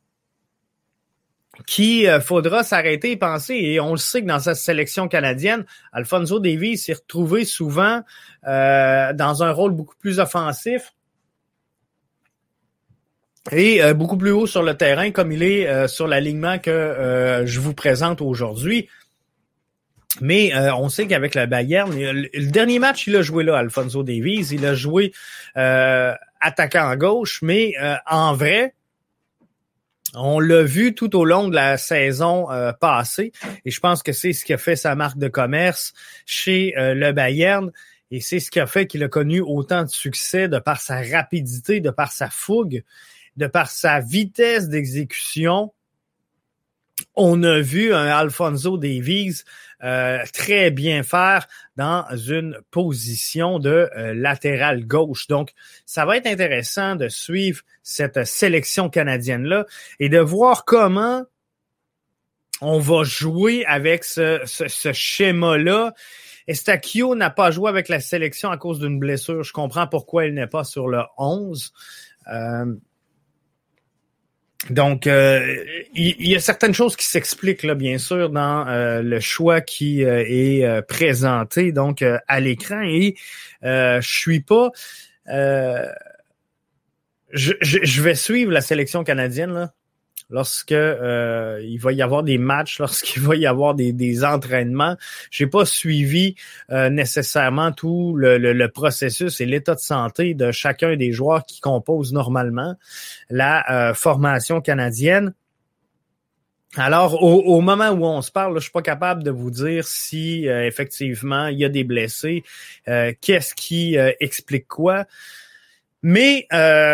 qui 1.67 2.05
faudra 2.21 2.63
s'arrêter 2.63 3.11
et 3.11 3.17
penser. 3.17 3.55
Et 3.55 3.79
on 3.81 3.91
le 3.91 3.97
sait 3.97 4.21
que 4.21 4.27
dans 4.27 4.39
sa 4.39 4.55
sélection 4.55 5.09
canadienne, 5.09 5.65
Alfonso 5.91 6.39
Davies 6.39 6.77
s'est 6.77 6.93
retrouvé 6.93 7.43
souvent 7.43 8.01
dans 8.43 9.43
un 9.43 9.51
rôle 9.51 9.73
beaucoup 9.73 9.95
plus 9.99 10.19
offensif 10.19 10.93
et 13.51 13.93
beaucoup 13.93 14.17
plus 14.17 14.31
haut 14.31 14.47
sur 14.47 14.63
le 14.63 14.75
terrain 14.75 15.11
comme 15.11 15.31
il 15.31 15.43
est 15.43 15.87
sur 15.87 16.07
l'alignement 16.07 16.59
que 16.59 17.43
je 17.45 17.59
vous 17.59 17.73
présente 17.73 18.21
aujourd'hui. 18.21 18.87
Mais 20.21 20.53
euh, 20.53 20.73
on 20.75 20.89
sait 20.89 21.07
qu'avec 21.07 21.35
la 21.35 21.45
Bayern, 21.45 21.91
le, 21.93 22.45
dernier 22.47 22.79
match, 22.79 23.07
il 23.07 23.15
a 23.15 23.21
joué 23.21 23.43
là, 23.43 23.57
Alfonso 23.57 24.03
Davies. 24.03 24.47
Il 24.51 24.65
a 24.65 24.75
joué 24.75 25.13
euh, 25.57 26.13
attaquant 26.41 26.87
à 26.87 26.95
gauche, 26.95 27.41
mais 27.41 27.73
euh, 27.81 27.95
en 28.09 28.33
vrai, 28.33 28.73
on 30.15 30.39
l'a 30.39 30.63
vu 30.63 30.95
tout 30.95 31.15
au 31.15 31.23
long 31.23 31.47
de 31.47 31.55
la 31.55 31.77
saison 31.77 32.47
passée. 32.79 33.31
Et 33.63 33.69
je 33.69 33.79
pense 33.79 34.01
que 34.01 34.11
c'est 34.11 34.33
ce 34.33 34.43
qui 34.43 34.53
a 34.53 34.57
fait 34.57 34.75
sa 34.75 34.95
marque 34.95 35.19
de 35.19 35.27
commerce 35.27 35.93
chez 36.25 36.73
le 36.75 37.11
Bayern. 37.11 37.71
Et 38.09 38.19
c'est 38.19 38.39
ce 38.39 38.49
qui 38.49 38.59
a 38.59 38.65
fait 38.65 38.87
qu'il 38.87 39.03
a 39.03 39.07
connu 39.07 39.39
autant 39.39 39.83
de 39.83 39.89
succès 39.89 40.47
de 40.47 40.57
par 40.57 40.81
sa 40.81 41.03
rapidité, 41.03 41.79
de 41.79 41.91
par 41.91 42.11
sa 42.11 42.31
fougue, 42.31 42.83
de 43.37 43.45
par 43.45 43.69
sa 43.69 43.99
vitesse 43.99 44.67
d'exécution 44.67 45.71
on 47.15 47.43
a 47.43 47.59
vu 47.59 47.93
un 47.93 48.07
Alfonso 48.07 48.77
Davies 48.77 49.43
euh, 49.83 50.19
très 50.33 50.71
bien 50.71 51.03
faire 51.03 51.47
dans 51.77 52.05
une 52.15 52.57
position 52.71 53.59
de 53.59 53.89
euh, 53.95 54.13
latéral 54.13 54.85
gauche. 54.85 55.27
Donc, 55.27 55.53
ça 55.85 56.05
va 56.05 56.17
être 56.17 56.27
intéressant 56.27 56.95
de 56.95 57.07
suivre 57.07 57.61
cette 57.81 58.25
sélection 58.25 58.89
canadienne-là 58.89 59.65
et 59.99 60.09
de 60.09 60.19
voir 60.19 60.65
comment 60.65 61.23
on 62.61 62.79
va 62.79 63.03
jouer 63.03 63.65
avec 63.65 64.03
ce, 64.03 64.41
ce, 64.45 64.91
schéma-là. 64.91 65.93
Estakio 66.47 67.15
n'a 67.15 67.29
pas 67.29 67.51
joué 67.51 67.69
avec 67.69 67.87
la 67.87 68.01
sélection 68.01 68.49
à 68.49 68.57
cause 68.57 68.79
d'une 68.79 68.99
blessure. 68.99 69.43
Je 69.43 69.53
comprends 69.53 69.87
pourquoi 69.87 70.25
il 70.25 70.33
n'est 70.33 70.47
pas 70.47 70.65
sur 70.65 70.89
le 70.89 71.03
11. 71.17 71.71
Donc, 74.69 75.07
euh, 75.07 75.63
il, 75.93 76.27
y, 76.27 76.35
a 76.35 76.39
certaines 76.39 76.73
choses 76.73 76.97
qui 76.97 77.05
s'expliquent 77.05 77.63
là, 77.63 77.75
bien 77.75 77.97
sûr, 77.97 78.29
dans 78.29 78.67
euh, 78.67 79.01
le 79.01 79.21
choix 79.21 79.61
qui 79.61 80.03
euh, 80.03 80.23
est 80.27 80.81
présenté 80.81 81.71
donc 81.71 82.03
à 82.27 82.39
l'écran. 82.39 82.81
Et 82.81 83.15
je 83.63 83.99
suis 84.01 84.41
pas, 84.41 84.71
je, 87.31 87.53
je, 87.61 88.01
vais 88.01 88.15
suivre 88.15 88.51
la 88.51 88.61
sélection 88.61 89.03
canadienne 89.03 89.53
là, 89.53 89.73
lorsque 90.29 90.71
euh, 90.71 91.59
il 91.63 91.79
va 91.79 91.91
y 91.91 92.01
avoir 92.01 92.23
des 92.23 92.37
matchs, 92.37 92.79
lorsqu'il 92.79 93.21
va 93.21 93.35
y 93.35 93.45
avoir 93.45 93.75
des, 93.75 93.93
des 93.93 94.23
entraînements. 94.23 94.95
J'ai 95.31 95.47
pas 95.47 95.65
suivi 95.65 96.35
euh, 96.69 96.89
nécessairement 96.89 97.71
tout 97.71 98.15
le, 98.15 98.37
le, 98.37 98.69
processus 98.69 99.41
et 99.41 99.45
l'état 99.45 99.75
de 99.75 99.79
santé 99.79 100.33
de 100.33 100.51
chacun 100.51 100.95
des 100.95 101.11
joueurs 101.11 101.45
qui 101.45 101.59
composent 101.59 102.13
normalement 102.13 102.75
la 103.29 103.89
euh, 103.89 103.93
formation 103.93 104.61
canadienne. 104.61 105.33
Alors, 106.75 107.23
au, 107.23 107.61
moment 107.61 107.89
où 107.89 108.05
on 108.05 108.21
se 108.21 108.31
parle, 108.31 108.53
je 108.55 108.59
suis 108.59 108.71
pas 108.71 108.83
capable 108.83 109.23
de 109.23 109.31
vous 109.31 109.49
dire 109.49 109.87
si 109.87 110.45
effectivement 110.45 111.47
il 111.47 111.57
y 111.57 111.65
a 111.65 111.69
des 111.69 111.83
blessés, 111.83 112.43
qu'est-ce 112.85 113.55
qui 113.55 113.97
explique 114.19 114.67
quoi. 114.67 115.05
Mais 116.03 116.47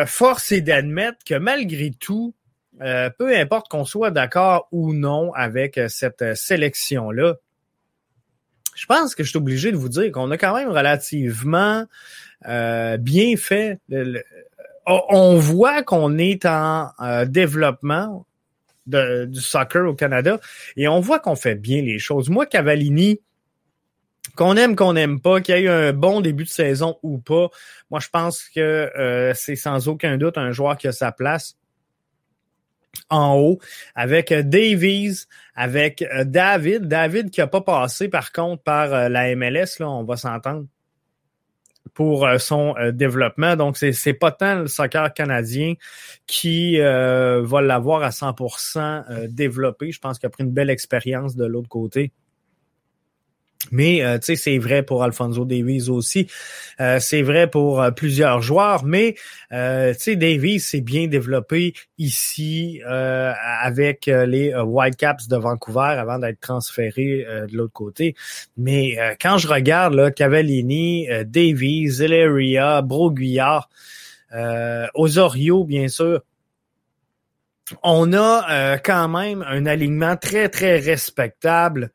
force 0.08 0.54
est 0.54 0.62
d'admettre 0.62 1.18
que 1.26 1.36
malgré 1.36 1.92
tout, 1.92 2.34
euh, 2.82 3.10
peu 3.10 3.36
importe 3.36 3.70
qu'on 3.70 3.86
soit 3.86 4.12
d'accord 4.12 4.68
ou 4.72 4.94
non 4.94 5.34
avec 5.34 5.78
euh, 5.78 5.88
cette 5.88 6.22
euh, 6.22 6.36
sélection-là, 6.36 7.36
je 8.76 8.86
pense 8.86 9.16
que 9.16 9.24
je 9.24 9.30
suis 9.30 9.38
obligé 9.38 9.72
de 9.72 9.78
vous 9.78 9.88
dire 9.88 10.12
qu'on 10.12 10.30
a 10.32 10.38
quand 10.38 10.54
même 10.54 10.70
relativement 10.70 11.86
bien 12.46 13.38
fait. 13.38 13.80
on 14.86 15.38
voit 15.38 15.82
qu'on 15.82 16.18
est 16.18 16.46
en 16.46 16.92
développement 17.26 18.26
du 18.86 19.40
soccer 19.40 19.88
au 19.88 19.94
Canada 19.94 20.42
et 20.76 20.90
on 20.90 21.00
voit 21.00 21.20
qu'on 21.20 21.38
fait 21.38 21.56
bien 21.56 21.82
les 21.82 22.00
choses. 22.00 22.30
Moi, 22.30 22.46
Cavallini, 22.46 23.22
qu'on 24.36 24.58
aime, 24.58 24.76
qu'on 24.76 24.92
n'aime 24.92 25.22
pas, 25.22 25.40
qu'il 25.40 25.56
y 25.56 25.60
ait 25.60 25.62
eu 25.62 25.70
un 25.70 25.94
bon 25.94 26.20
début 26.20 26.44
de 26.44 26.50
saison 26.50 27.00
ou 27.02 27.18
pas, 27.18 27.48
moi 27.90 28.02
je 28.02 28.10
pense 28.10 28.44
que 28.54 29.32
c'est 29.36 29.56
sans 29.56 29.88
aucun 29.88 30.18
doute 30.18 30.38
un 30.38 30.52
joueur 30.52 30.76
qui 30.76 30.90
a 30.90 30.92
sa 30.92 31.14
place 31.14 31.56
en 33.10 33.36
haut 33.38 33.60
avec 33.96 34.32
euh, 34.32 34.44
Davies, 34.44 35.26
avec 35.56 36.02
euh, 36.02 36.24
David. 36.24 36.88
David 36.88 37.30
qui 37.30 37.42
a 37.42 37.48
pas 37.48 37.62
passé 37.62 38.08
par 38.10 38.32
contre 38.32 38.64
par 38.64 38.94
euh, 38.94 39.10
la 39.10 39.36
MLS, 39.36 39.80
là, 39.80 39.90
on 39.90 40.04
va 40.04 40.18
s'entendre 40.18 40.66
pour 41.94 42.28
son 42.40 42.76
développement. 42.92 43.56
Donc, 43.56 43.78
c'est, 43.78 43.94
c'est 43.94 44.14
pas 44.14 44.32
tant 44.32 44.56
le 44.56 44.68
soccer 44.68 45.14
canadien 45.14 45.76
qui 46.28 46.78
va 46.78 47.62
l'avoir 47.62 48.04
à 48.04 48.10
100% 48.10 49.28
développé. 49.28 49.94
Je 49.94 50.00
pense 50.02 50.20
qu'il 50.20 50.28
a 50.28 50.30
pris 50.30 50.44
une 50.44 50.52
belle 50.52 50.72
expérience 50.72 51.38
de 51.38 51.46
l'autre 51.46 51.70
côté. 51.70 52.12
Mais 53.72 54.04
euh, 54.04 54.18
tu 54.18 54.26
sais, 54.26 54.36
c'est 54.36 54.58
vrai 54.58 54.84
pour 54.84 55.04
Alfonso 55.04 55.46
Davies 55.46 55.90
aussi. 55.90 56.28
Euh, 56.80 57.00
c'est 57.00 57.22
vrai 57.22 57.50
pour 57.50 57.82
euh, 57.82 57.92
plusieurs 57.92 58.42
joueurs. 58.42 58.84
Mais 58.84 59.16
tu 59.50 59.56
sais, 60.00 60.16
Davies 60.16 60.60
s'est 60.60 60.82
bien 60.82 61.08
développé 61.08 61.74
ici 61.98 62.82
avec 62.86 64.08
les 64.08 64.54
Whitecaps 64.54 65.28
de 65.28 65.38
Vancouver 65.38 65.96
avant 65.98 66.20
d'être 66.20 66.42
transféré 66.42 67.26
de 67.50 67.56
l'autre 67.56 67.72
côté. 67.72 68.16
Mais 68.58 68.98
quand 69.22 69.38
je 69.38 69.48
regarde 69.48 69.94
là, 69.94 70.12
Cavallini, 70.12 71.08
Davies, 71.26 71.88
Zeleria, 71.88 72.82
Broguillard, 72.82 73.70
Osorio, 74.94 75.64
bien 75.64 75.88
sûr. 75.88 76.22
On 77.82 78.12
a 78.14 78.78
quand 78.80 79.08
même 79.08 79.46
un 79.48 79.66
alignement 79.66 80.18
très, 80.18 80.50
très 80.50 80.80
respectable 80.80 81.92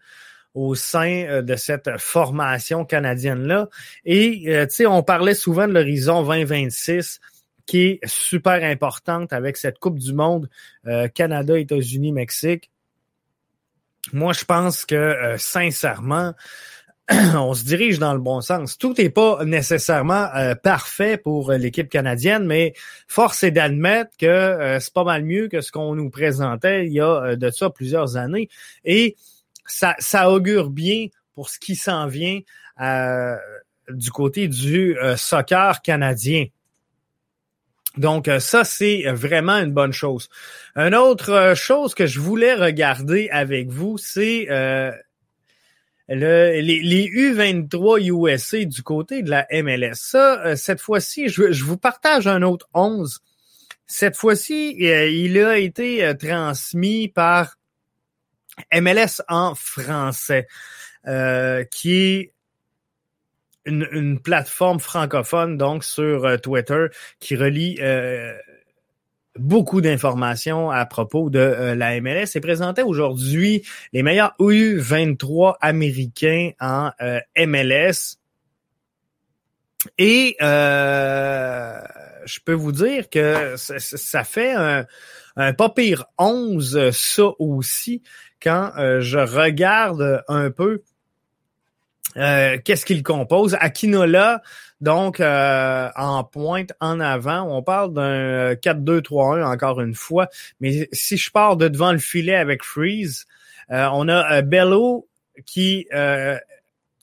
au 0.54 0.74
sein 0.74 1.24
euh, 1.26 1.42
de 1.42 1.56
cette 1.56 1.90
formation 1.98 2.84
canadienne-là. 2.84 3.68
Et, 4.04 4.44
euh, 4.48 4.66
tu 4.66 4.76
sais, 4.76 4.86
on 4.86 5.02
parlait 5.02 5.34
souvent 5.34 5.68
de 5.68 5.72
l'horizon 5.72 6.22
2026 6.22 7.20
qui 7.66 7.82
est 7.82 8.00
super 8.04 8.64
importante 8.64 9.32
avec 9.32 9.56
cette 9.56 9.78
Coupe 9.78 9.98
du 9.98 10.12
Monde 10.12 10.48
euh, 10.86 11.08
Canada, 11.08 11.56
États-Unis, 11.58 12.12
Mexique. 12.12 12.70
Moi, 14.12 14.32
je 14.32 14.44
pense 14.44 14.86
que 14.86 15.36
sincèrement, 15.36 16.32
on 17.10 17.54
se 17.54 17.64
dirige 17.64 18.00
dans 18.00 18.14
le 18.14 18.18
bon 18.18 18.40
sens. 18.40 18.76
Tout 18.76 18.94
n'est 18.98 19.10
pas 19.10 19.44
nécessairement 19.44 20.26
parfait 20.64 21.16
pour 21.16 21.52
l'équipe 21.52 21.88
canadienne, 21.88 22.46
mais 22.46 22.72
force 23.06 23.42
est 23.44 23.50
d'admettre 23.50 24.16
que 24.18 24.78
c'est 24.80 24.94
pas 24.94 25.04
mal 25.04 25.22
mieux 25.22 25.48
que 25.48 25.60
ce 25.60 25.70
qu'on 25.70 25.94
nous 25.94 26.08
présentait 26.08 26.86
il 26.86 26.92
y 26.92 27.00
a 27.00 27.36
de 27.36 27.50
ça 27.50 27.68
plusieurs 27.68 28.16
années. 28.16 28.48
Et 28.84 29.16
ça, 29.70 30.30
augure 30.30 30.70
bien 30.70 31.06
pour 31.34 31.48
ce 31.48 31.58
qui 31.58 31.76
s'en 31.76 32.06
vient 32.06 32.40
euh, 32.80 33.36
du 33.88 34.10
côté 34.10 34.48
du 34.48 34.98
euh, 34.98 35.16
soccer 35.16 35.82
canadien. 35.82 36.46
Donc 37.96 38.28
euh, 38.28 38.40
ça, 38.40 38.64
c'est 38.64 39.04
vraiment 39.12 39.56
une 39.56 39.72
bonne 39.72 39.92
chose. 39.92 40.28
Une 40.76 40.94
autre 40.94 41.54
chose 41.56 41.94
que 41.94 42.06
je 42.06 42.20
voulais 42.20 42.54
regarder 42.54 43.28
avec 43.30 43.68
vous, 43.68 43.98
c'est 43.98 44.46
les, 46.08 46.62
les, 46.62 47.08
U23 47.08 48.00
USA 48.00 48.64
du 48.64 48.82
côté 48.82 49.22
de 49.22 49.30
la 49.30 49.46
MLS. 49.50 49.94
Ça, 49.94 50.56
cette 50.56 50.80
fois-ci, 50.80 51.28
je, 51.28 51.52
je, 51.52 51.64
vous 51.64 51.76
partage 51.76 52.26
un 52.26 52.42
autre 52.42 52.68
11. 52.74 53.20
Cette 53.86 54.16
fois-ci, 54.16 54.76
il 54.78 55.38
a 55.38 55.58
été 55.58 56.12
transmis 56.18 57.08
par 57.08 57.56
MLS 58.72 59.22
en 59.28 59.54
français, 59.54 60.46
euh, 61.06 61.64
qui 61.64 61.94
est 61.94 62.32
une, 63.64 64.20
plateforme 64.20 64.80
francophone, 64.80 65.56
donc 65.56 65.84
sur 65.84 66.24
euh, 66.24 66.36
Twitter, 66.36 66.86
qui 67.20 67.36
relie 67.36 67.76
euh, 67.80 68.34
beaucoup 69.36 69.80
d'informations 69.80 70.70
à 70.70 70.84
propos 70.86 71.30
de 71.30 71.38
la 71.38 72.00
MLS 72.00 72.34
et 72.34 72.40
présentait 72.40 72.82
aujourd'hui 72.82 73.62
les 73.92 74.02
meilleurs 74.02 74.34
U23 74.40 75.56
américains 75.60 76.50
en 76.58 76.90
MLS. 77.36 78.18
Et 79.98 80.36
je 80.40 82.38
peux 82.44 82.52
vous 82.52 82.72
dire 82.72 83.08
que 83.08 83.54
ça, 83.56 84.24
fait 84.24 84.52
un, 84.52 84.84
un 85.36 85.52
pas 85.52 85.70
pire 85.70 86.06
11, 86.18 86.90
ça 86.90 87.30
aussi 87.38 88.02
quand 88.42 88.72
euh, 88.78 89.00
je 89.00 89.18
regarde 89.18 90.22
un 90.28 90.50
peu 90.50 90.82
Qu'est-ce 92.14 92.84
qu'il 92.84 93.04
compose? 93.04 93.56
Akinola, 93.60 94.42
donc 94.80 95.20
en 95.20 96.24
pointe 96.24 96.72
en 96.80 96.98
avant, 96.98 97.42
on 97.56 97.62
parle 97.62 97.92
d'un 97.94 98.54
4-2-3-1 98.54 99.44
encore 99.44 99.80
une 99.80 99.94
fois, 99.94 100.28
mais 100.58 100.88
si 100.92 101.16
je 101.16 101.30
pars 101.30 101.56
de 101.56 101.68
devant 101.68 101.92
le 101.92 102.00
filet 102.00 102.34
avec 102.34 102.64
Freeze, 102.64 103.26
on 103.68 104.08
a 104.08 104.42
Bello 104.42 105.06
qui 105.46 105.86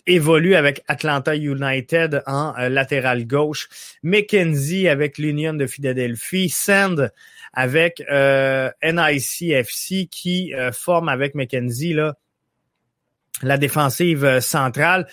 évolue 0.07 0.55
avec 0.55 0.83
Atlanta 0.87 1.35
United 1.35 2.23
en 2.25 2.53
euh, 2.57 2.69
latéral 2.69 3.27
gauche, 3.27 3.69
McKenzie 4.03 4.87
avec 4.87 5.17
l'Union 5.17 5.53
de 5.53 5.67
Philadelphie, 5.67 6.49
Sand 6.49 7.11
avec 7.53 8.03
euh, 8.09 8.71
NICFC 8.83 10.07
qui 10.09 10.53
euh, 10.53 10.71
forme 10.71 11.09
avec 11.09 11.35
McKenzie 11.35 11.93
là, 11.93 12.15
la 13.43 13.57
défensive 13.57 14.39
centrale. 14.39 15.07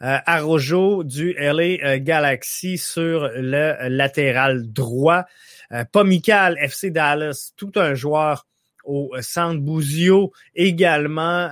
Arrojo 0.00 1.02
du 1.02 1.32
LA 1.32 1.98
Galaxy 1.98 2.78
sur 2.78 3.28
le 3.34 3.88
latéral 3.88 4.72
droit. 4.72 5.24
Pomical, 5.90 6.56
FC 6.60 6.92
Dallas, 6.92 7.50
tout 7.56 7.72
un 7.74 7.94
joueur 7.94 8.46
au 8.84 9.10
centre 9.20 9.58
Bouzio 9.58 10.32
également 10.54 11.48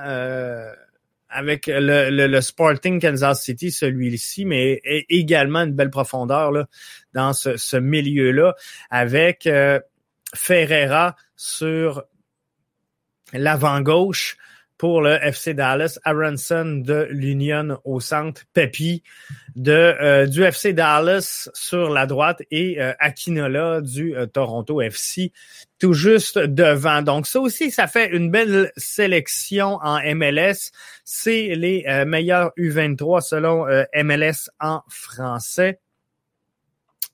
avec 1.29 1.67
le, 1.67 2.09
le, 2.09 2.41
Sporting 2.41 3.01
Kansas 3.01 3.41
City, 3.43 3.71
celui-ci, 3.71 4.45
mais 4.45 4.81
également 5.09 5.59
une 5.59 5.73
belle 5.73 5.89
profondeur 5.89 6.51
là, 6.51 6.67
dans 7.13 7.33
ce, 7.33 7.57
ce 7.57 7.77
milieu-là, 7.77 8.55
avec 8.89 9.45
euh, 9.47 9.79
Ferreira 10.33 11.15
sur 11.35 12.03
l'avant-gauche, 13.33 14.37
pour 14.77 15.01
le 15.01 15.17
FC 15.23 15.53
Dallas, 15.53 15.99
Aronson 16.03 16.81
de 16.83 17.07
l'Union 17.09 17.79
au 17.83 17.99
centre, 17.99 18.43
Pepi 18.53 19.03
de 19.55 19.71
euh, 19.71 20.27
du 20.27 20.43
FC 20.43 20.73
Dallas 20.73 21.49
sur 21.53 21.89
la 21.89 22.05
droite 22.05 22.43
et 22.51 22.79
euh, 22.79 22.93
Akinola 22.99 23.81
du 23.81 24.15
euh, 24.15 24.27
Toronto 24.27 24.81
FC 24.81 25.31
tout 25.79 25.93
juste 25.93 26.37
devant. 26.37 27.01
Donc 27.01 27.25
ça 27.25 27.39
aussi, 27.39 27.71
ça 27.71 27.87
fait 27.87 28.09
une 28.09 28.29
belle 28.29 28.71
sélection 28.77 29.79
en 29.81 29.99
MLS. 30.15 30.71
C'est 31.03 31.55
les 31.55 31.85
meilleurs 32.07 32.51
U23 32.57 33.21
selon 33.21 33.67
MLS 34.03 34.49
en 34.59 34.81
français. 34.89 35.79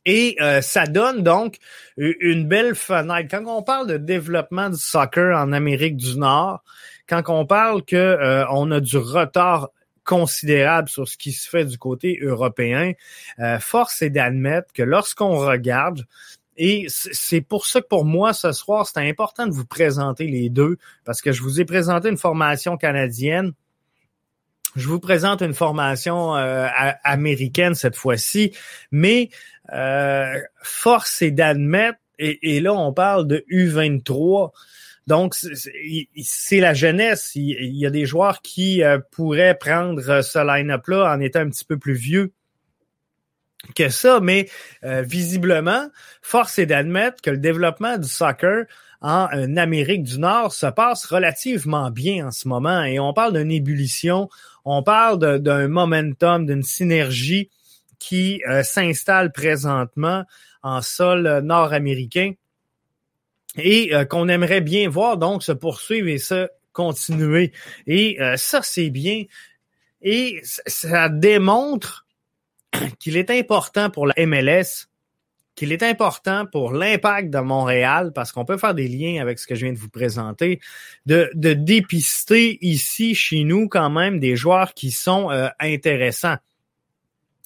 Et 0.06 0.38
ça 0.62 0.86
donne 0.86 1.24
donc 1.24 1.58
une 1.98 2.48
belle 2.48 2.74
fenêtre. 2.74 3.28
Quand 3.30 3.44
on 3.48 3.64
parle 3.64 3.88
de 3.88 3.98
développement 3.98 4.70
du 4.70 4.78
soccer 4.78 5.38
en 5.38 5.52
Amérique 5.52 5.98
du 5.98 6.18
Nord, 6.18 6.64
quand 7.08 7.24
on 7.28 7.46
parle 7.46 7.84
que 7.84 7.96
euh, 7.96 8.46
on 8.50 8.72
a 8.72 8.80
du 8.80 8.98
retard 8.98 9.70
considérable 10.04 10.90
sur 10.90 11.08
ce 11.08 11.18
qui 11.18 11.32
se 11.32 11.50
fait 11.50 11.66
du 11.66 11.78
côté 11.78 12.20
européen, 12.22 12.94
euh, 13.40 13.60
force 13.60 14.02
est 14.02 14.10
d'admettre 14.10 14.74
que 14.74 14.84
lorsqu'on 14.84 15.38
regarde 15.38 16.06
et 16.56 16.86
c'est 16.88 17.42
pour 17.42 17.66
ça 17.66 17.82
que 17.82 17.88
pour 17.88 18.06
moi, 18.06 18.32
ce 18.32 18.52
soir, 18.52 18.88
c'est 18.88 19.00
important 19.00 19.48
de 19.48 19.54
vous 19.54 19.66
présenter 19.66 20.28
les 20.28 20.50
deux, 20.50 20.78
parce 21.04 21.20
que 21.20 21.32
je 21.32 21.42
vous 21.42 21.60
ai 21.60 21.66
présenté 21.66 22.10
une 22.10 22.18
formation 22.18 22.78
canadienne. 22.78 23.54
Je 24.76 24.88
vous 24.88 25.00
présente 25.00 25.42
une 25.42 25.56
formation 25.56 26.36
euh, 26.36 26.68
américaine 27.04 27.74
cette 27.74 27.96
fois-ci, 27.96 28.56
mais 28.92 29.30
force 30.62 31.24
est 31.24 31.32
d'admettre, 31.32 31.98
et, 32.20 32.56
et, 32.56 32.60
là 32.60 32.72
on 32.76 32.94
parle 32.94 33.26
de 33.26 33.44
U23, 33.50 34.52
donc, 35.08 35.36
c'est 35.36 36.60
la 36.60 36.74
jeunesse. 36.74 37.32
Il 37.36 37.76
y 37.76 37.86
a 37.86 37.90
des 37.90 38.06
joueurs 38.06 38.42
qui 38.42 38.84
euh, 38.84 39.00
pourraient 39.12 39.58
prendre 39.58 40.22
ce 40.22 40.40
line-up-là 40.46 41.14
en 41.14 41.20
étant 41.20 41.42
un 41.42 41.50
petit 41.50 41.66
peu 41.66 41.78
plus 41.78 41.94
vieux 41.94 42.32
que 43.76 43.90
ça, 43.90 44.20
mais 44.22 44.50
euh, 44.84 45.02
visiblement, 45.02 45.90
force 46.22 46.60
est 46.60 46.66
d'admettre 46.66 47.22
que 47.22 47.30
le 47.30 47.38
développement 47.38 47.98
du 47.98 48.08
soccer 48.08 48.66
en 49.02 49.28
euh, 49.34 49.56
Amérique 49.58 50.04
du 50.04 50.20
Nord 50.20 50.54
se 50.54 50.68
passe 50.68 51.06
relativement 51.06 51.90
bien 51.92 52.28
en 52.28 52.32
ce 52.32 52.48
moment. 52.48 52.84
Et 52.84 53.00
on 53.00 53.14
parle 53.14 53.38
d'une 53.38 53.52
ébullition, 53.52 54.30
on 54.64 54.84
parle 54.84 55.40
d'un 55.40 55.68
momentum, 55.68 56.46
d'une 56.46 56.64
synergie 56.64 57.50
qui 58.00 58.42
s'installe 58.64 59.32
présentement 59.32 60.26
en 60.62 60.82
sol 60.82 61.40
nord-américain 61.42 62.34
et 63.58 63.94
euh, 63.94 64.06
qu'on 64.06 64.28
aimerait 64.28 64.62
bien 64.62 64.90
voir 64.90 65.18
donc 65.18 65.44
se 65.44 65.52
poursuivre 65.52 66.08
et 66.08 66.18
se 66.18 66.50
continuer. 66.72 67.52
Et 67.88 68.22
euh, 68.22 68.36
ça, 68.38 68.62
c'est 68.62 68.90
bien. 68.90 69.24
Et 70.02 70.42
ça 70.44 71.10
démontre 71.10 72.06
qu'il 73.00 73.18
est 73.18 73.30
important 73.30 73.90
pour 73.90 74.08
la 74.08 74.14
MLS, 74.26 74.88
qu'il 75.56 75.72
est 75.72 75.84
important 75.84 76.46
pour 76.46 76.74
l'impact 76.74 77.30
de 77.30 77.40
Montréal, 77.40 78.12
parce 78.14 78.32
qu'on 78.32 78.44
peut 78.44 78.58
faire 78.58 78.74
des 78.74 78.88
liens 78.88 79.22
avec 79.22 79.40
ce 79.40 79.48
que 79.48 79.56
je 79.56 79.66
viens 79.66 79.74
de 79.74 79.78
vous 79.78 79.90
présenter, 79.90 80.60
de, 81.06 81.30
dépister 81.36 82.58
ici, 82.62 83.14
chez 83.14 83.44
nous, 83.44 83.70
quand 83.70 83.90
même, 83.90 84.20
des 84.20 84.36
joueurs 84.36 84.74
qui 84.74 84.92
sont 84.92 85.32
euh, 85.32 85.48
intéressants. 85.60 86.38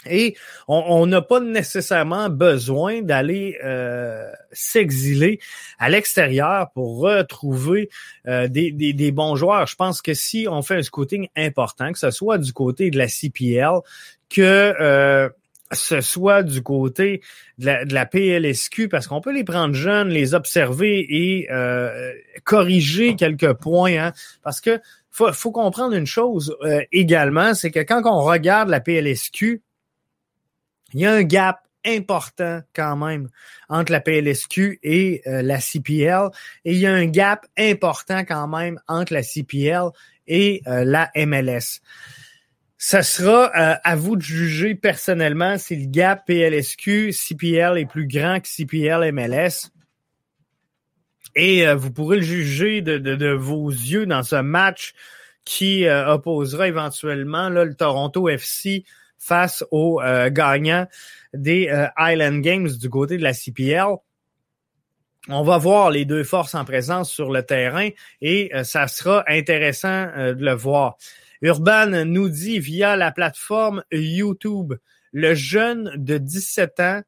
Et 0.10 0.36
on 0.68 1.06
n'a 1.06 1.22
pas 1.22 1.40
nécessairement 1.40 2.30
besoin 2.30 3.02
d'aller 3.02 3.58
euh, 3.64 4.30
s'exiler 4.52 5.40
à 5.80 5.90
l'extérieur 5.90 6.72
pour 6.74 7.00
retrouver 7.00 7.90
euh, 8.28 8.48
des, 8.48 8.72
des, 8.72 9.12
bons 9.12 9.36
joueurs. 9.36 9.68
Je 9.68 9.76
pense 9.76 10.02
que 10.02 10.14
si 10.14 10.48
on 10.50 10.62
fait 10.62 10.76
un 10.76 10.84
scouting 10.84 11.28
important, 11.36 11.92
que 11.92 12.00
ce 12.00 12.12
soit 12.12 12.38
du 12.38 12.54
côté 12.54 12.90
de 12.92 12.98
la 12.98 13.08
CPL, 13.08 13.80
que 14.30 14.42
euh, 14.42 15.30
ce 15.72 16.02
soit 16.02 16.44
du 16.44 16.62
côté 16.62 17.22
de 17.58 17.66
la, 17.66 17.86
de 17.86 17.94
la 17.94 18.06
PLSQ, 18.06 18.90
parce 18.90 19.08
qu'on 19.08 19.22
peut 19.22 19.34
les 19.34 19.44
prendre 19.44 19.74
jeunes, 19.74 20.10
les 20.10 20.34
observer 20.34 21.06
et 21.10 21.48
corriger 22.44 23.16
quelques 23.16 23.54
points, 23.54 23.98
hein, 23.98 24.14
parce 24.44 24.62
que 24.62 24.80
faut, 25.12 25.34
faut 25.34 25.52
comprendre 25.52 25.96
une 25.96 26.06
chose 26.06 26.56
également, 26.92 27.54
c'est 27.54 27.72
que 27.72 27.80
quand 27.80 28.02
on 28.06 28.22
regarde 28.22 28.70
la 28.70 28.80
PLSQ, 28.80 29.62
il 30.94 31.02
y 31.02 31.06
a 31.06 31.14
un 31.14 31.24
gap 31.24 31.68
important 31.88 32.62
quand 32.74 32.96
même 32.98 33.30
entre 33.70 33.92
la 33.92 34.02
PLSQ 34.02 34.80
et 34.84 35.22
euh, 35.28 35.42
la 35.42 35.60
CPL. 35.60 36.30
Et 36.66 36.74
il 36.74 36.80
y 36.80 36.86
a 36.86 36.94
un 36.94 37.06
gap 37.06 37.46
important 37.58 38.24
quand 38.26 38.48
même 38.48 38.80
entre 38.88 39.14
la 39.14 39.24
CPL 39.24 39.90
et 40.28 40.62
euh, 40.68 40.84
la 40.84 41.10
MLS. 41.16 41.82
Ce 42.78 43.02
sera 43.02 43.52
euh, 43.56 43.76
à 43.84 43.96
vous 43.96 44.16
de 44.16 44.22
juger 44.22 44.76
personnellement 44.76 45.58
si 45.58 45.76
le 45.76 45.88
gap 45.88 46.26
PLSQ, 46.28 47.12
CPL 47.12 47.80
est 47.80 47.90
plus 47.90 48.08
grand 48.08 48.40
que 48.40 48.48
CPL 48.48 49.12
MLS. 49.12 49.72
Et 51.36 51.72
vous 51.76 51.92
pourrez 51.92 52.18
le 52.18 52.24
juger 52.24 52.82
de, 52.82 53.32
vos 53.32 53.70
yeux 53.70 54.08
dans 54.08 54.24
ce 54.24 54.38
match 54.38 54.96
qui 55.46 55.86
opposera 55.88 56.68
éventuellement 56.68 57.50
le 57.50 57.76
Toronto 57.76 58.28
FC 58.28 58.86
face 59.20 59.64
aux 59.72 60.02
euh, 60.02 60.30
gagnants 60.30 60.88
des 61.34 61.70
euh, 61.70 61.88
Island 61.98 62.42
Games 62.42 62.68
du 62.68 62.90
côté 62.90 63.18
de 63.18 63.24
la 63.24 63.34
CPL. 63.34 63.96
On 65.30 65.44
va 65.44 65.58
voir 65.58 65.92
les 65.92 66.06
deux 66.06 66.24
forces 66.24 66.56
en 66.56 66.64
présence 66.64 67.12
sur 67.12 67.32
le 67.32 67.44
terrain 67.44 67.90
et 68.22 68.50
euh, 68.56 68.64
ça 68.64 68.88
sera 68.88 69.24
intéressant 69.28 70.06
de 70.06 70.38
le 70.40 70.54
voir. 70.54 70.98
Urban 71.42 72.06
nous 72.06 72.30
dit 72.30 72.60
via 72.60 72.96
la 72.96 73.12
plateforme 73.12 73.84
YouTube, 73.92 74.74
le 75.12 75.36
jeune 75.36 75.92
de 75.96 76.18
17 76.18 76.80
ans, 76.80 77.02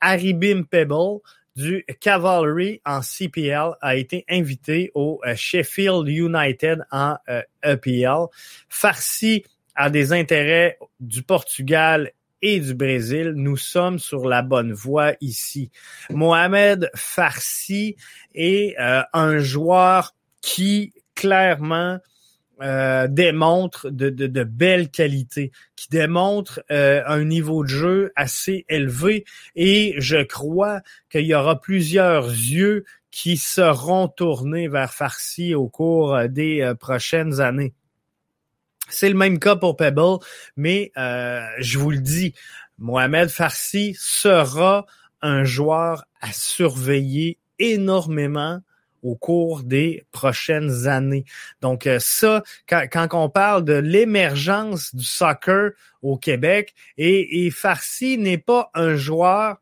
Haribim 0.00 0.62
Pebble, 0.62 1.20
du 1.56 1.84
Cavalry 2.00 2.80
en 2.84 3.00
CPL 3.00 3.76
a 3.80 3.94
été 3.94 4.24
invité 4.28 4.90
au 4.94 5.20
Sheffield 5.36 6.08
United 6.08 6.84
en 6.90 7.16
EPL. 7.62 8.24
E 8.24 8.26
Farsi 8.68 9.44
à 9.74 9.90
des 9.90 10.12
intérêts 10.12 10.78
du 11.00 11.22
Portugal 11.22 12.12
et 12.44 12.60
du 12.60 12.74
Brésil, 12.74 13.32
nous 13.36 13.56
sommes 13.56 13.98
sur 13.98 14.28
la 14.28 14.42
bonne 14.42 14.74
voie 14.74 15.14
ici. 15.22 15.70
Mohamed 16.10 16.90
Farsi 16.94 17.96
est 18.34 18.78
euh, 18.78 19.02
un 19.14 19.38
joueur 19.38 20.14
qui 20.42 20.92
clairement 21.14 21.98
euh, 22.60 23.08
démontre 23.08 23.88
de, 23.88 24.10
de, 24.10 24.44
belles 24.44 24.90
qualités, 24.90 25.52
qui 25.74 25.88
démontre 25.88 26.62
euh, 26.70 27.02
un 27.06 27.24
niveau 27.24 27.64
de 27.64 27.68
jeu 27.68 28.12
assez 28.14 28.66
élevé 28.68 29.24
et 29.56 29.94
je 29.96 30.22
crois 30.22 30.82
qu'il 31.10 31.24
y 31.24 31.34
aura 31.34 31.58
plusieurs 31.58 32.28
yeux 32.28 32.84
qui 33.10 33.38
seront 33.38 34.08
tournés 34.08 34.68
vers 34.68 34.92
Farsi 34.92 35.54
au 35.54 35.68
cours 35.68 36.28
des 36.28 36.74
prochaines 36.78 37.40
années. 37.40 37.72
C'est 38.88 39.08
le 39.08 39.14
même 39.14 39.38
cas 39.38 39.56
pour 39.56 39.76
Pebble, 39.76 40.18
mais 40.56 40.92
euh, 40.96 41.44
je 41.58 41.78
vous 41.78 41.90
le 41.90 41.98
dis, 41.98 42.34
Mohamed 42.78 43.28
Farsi 43.28 43.96
sera 43.98 44.86
un 45.22 45.44
joueur 45.44 46.04
à 46.20 46.32
surveiller 46.32 47.38
énormément 47.58 48.60
au 49.02 49.14
cours 49.14 49.62
des 49.62 50.04
prochaines 50.12 50.86
années. 50.86 51.24
Donc 51.60 51.88
ça, 51.98 52.42
quand, 52.68 52.86
quand 52.90 53.08
on 53.12 53.28
parle 53.28 53.64
de 53.64 53.74
l'émergence 53.74 54.94
du 54.94 55.04
soccer 55.04 55.72
au 56.02 56.16
Québec, 56.16 56.74
et, 56.96 57.46
et 57.46 57.50
Farsi 57.50 58.18
n'est 58.18 58.38
pas 58.38 58.70
un 58.74 58.96
joueur 58.96 59.58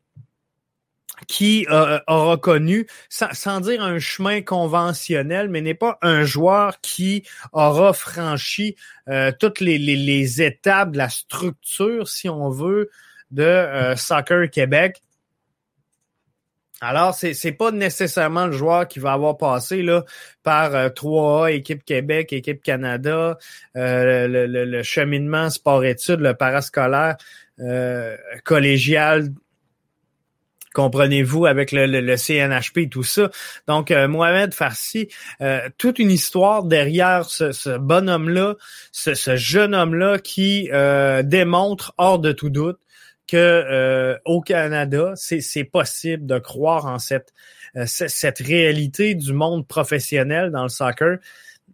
qui 1.26 1.66
euh, 1.70 1.98
aura 2.06 2.36
connu, 2.36 2.86
sans, 3.08 3.60
dire 3.60 3.82
un 3.82 3.98
chemin 3.98 4.42
conventionnel, 4.42 5.48
mais 5.48 5.60
n'est 5.60 5.74
pas 5.74 5.98
un 6.02 6.24
joueur 6.24 6.80
qui 6.80 7.24
aura 7.52 7.92
franchi 7.92 8.76
euh, 9.08 9.32
toutes 9.38 9.60
les, 9.60 9.78
les, 9.78 10.42
étapes 10.42 10.92
de 10.92 10.98
la 10.98 11.08
structure, 11.08 12.08
si 12.08 12.28
on 12.28 12.50
veut, 12.50 12.90
de 13.30 13.42
euh, 13.42 13.96
Soccer 13.96 14.50
Québec. 14.50 15.02
Alors, 16.80 17.14
c'est 17.14 17.32
n'est 17.44 17.52
pas 17.52 17.70
nécessairement 17.70 18.46
le 18.46 18.52
joueur 18.52 18.88
qui 18.88 18.98
va 18.98 19.12
avoir 19.12 19.36
passé 19.36 19.82
là, 19.82 20.04
par 20.42 20.72
3A, 20.72 21.52
équipe 21.52 21.84
Québec, 21.84 22.32
équipe 22.32 22.60
Canada, 22.60 23.38
le, 23.76 24.26
le, 24.26 24.82
cheminement 24.82 25.48
sport-études, 25.48 26.18
le 26.18 26.34
parascolaire 26.34 27.16
collégial 28.42 29.28
comprenez-vous, 30.72 31.46
avec 31.46 31.72
le, 31.72 31.86
le, 31.86 32.16
CNHP 32.16 32.78
et 32.78 32.88
tout 32.88 33.02
ça? 33.02 33.30
Donc, 33.66 33.90
euh, 33.90 34.08
Mohamed 34.08 34.54
Farsi, 34.54 35.08
euh, 35.40 35.68
toute 35.78 35.98
une 35.98 36.10
histoire 36.10 36.64
derrière 36.64 37.24
ce, 37.24 37.52
ce 37.52 37.78
bonhomme-là, 37.78 38.56
ce, 38.90 39.14
ce, 39.14 39.36
jeune 39.36 39.74
homme-là 39.74 40.18
qui 40.18 40.70
euh, 40.72 41.22
démontre 41.22 41.94
hors 41.98 42.18
de 42.18 42.32
tout 42.32 42.50
doute 42.50 42.78
que 43.28 44.18
au 44.26 44.42
Canada, 44.42 45.12
c'est 45.14 45.64
possible 45.64 46.26
de 46.26 46.38
croire 46.38 46.84
en 46.84 46.98
cette, 46.98 47.32
cette 47.86 48.40
réalité 48.40 49.14
du 49.14 49.32
monde 49.32 49.66
professionnel 49.66 50.50
dans 50.50 50.64
le 50.64 50.68
soccer. 50.68 51.16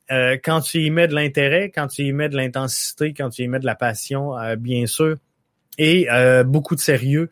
quand 0.09 0.61
tu 0.61 0.83
y 0.83 0.91
mets 0.91 1.09
de 1.09 1.17
l'intérêt, 1.17 1.73
quand 1.75 1.89
tu 1.89 2.03
y 2.03 2.13
mets 2.13 2.29
de 2.29 2.37
l'intensité, 2.37 3.13
quand 3.13 3.31
tu 3.31 3.43
y 3.43 3.49
mets 3.49 3.59
de 3.59 3.67
la 3.67 3.75
passion, 3.75 4.35
bien 4.57 4.87
sûr, 4.87 5.17
et 5.79 6.07
beaucoup 6.45 6.77
de 6.77 6.81
sérieux, 6.81 7.29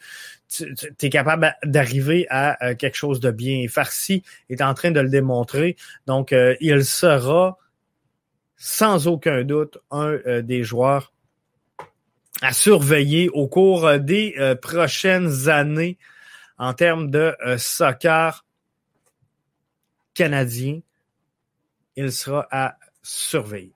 tu, 0.49 0.75
es 1.03 1.11
capable 1.11 1.57
d'arriver 1.65 2.27
à 2.31 2.65
euh, 2.65 2.75
quelque 2.75 2.97
chose 2.97 3.21
de 3.21 3.31
bien. 3.31 3.67
Farsi 3.69 4.23
est 4.49 4.63
en 4.63 4.75
train 4.75 4.91
de 4.91 5.01
le 5.01 5.09
démontrer. 5.09 5.77
Donc, 6.07 6.33
euh, 6.33 6.57
il 6.61 6.85
sera 6.85 7.59
sans 8.57 9.07
aucun 9.07 9.45
doute 9.45 9.79
un 9.91 10.19
euh, 10.27 10.43
des 10.43 10.63
joueurs 10.63 11.13
à 12.43 12.53
surveiller 12.53 13.29
au 13.31 13.49
cours 13.49 13.99
des 13.99 14.35
prochaines 14.61 15.49
années 15.49 15.97
en 16.59 16.75
termes 16.75 17.11
de 17.11 17.35
soccer 17.57 18.45
canadien. 20.13 20.81
Il 21.97 22.13
sera 22.13 22.47
à 22.51 22.77
surveiller. 23.03 23.76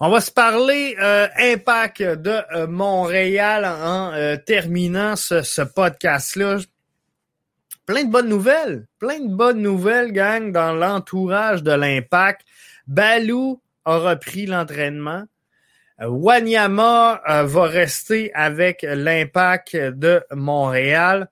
On 0.00 0.10
va 0.10 0.20
se 0.20 0.30
parler 0.30 0.94
euh, 1.00 1.26
impact 1.36 2.02
de 2.02 2.40
euh, 2.54 2.68
Montréal 2.68 3.64
en 3.64 4.12
euh, 4.12 4.36
terminant 4.36 5.16
ce, 5.16 5.62
podcast-là. 5.62 6.58
Plein 7.84 8.04
de 8.04 8.10
bonnes 8.10 8.28
nouvelles, 8.28 8.86
plein 9.00 9.18
de 9.18 9.34
bonnes 9.34 9.60
nouvelles, 9.60 10.12
gang, 10.12 10.52
dans 10.52 10.72
l'entourage 10.72 11.64
de 11.64 11.72
l'impact. 11.72 12.42
Balou 12.86 13.60
a 13.84 13.98
repris 13.98 14.46
l'entraînement. 14.46 15.24
Wanyama 16.00 17.20
va 17.26 17.62
rester 17.64 18.32
avec 18.34 18.86
l'impact 18.88 19.74
de 19.74 20.22
Montréal. 20.30 21.28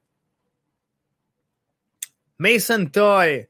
Mason 2.41 2.87
Toy, 2.87 3.47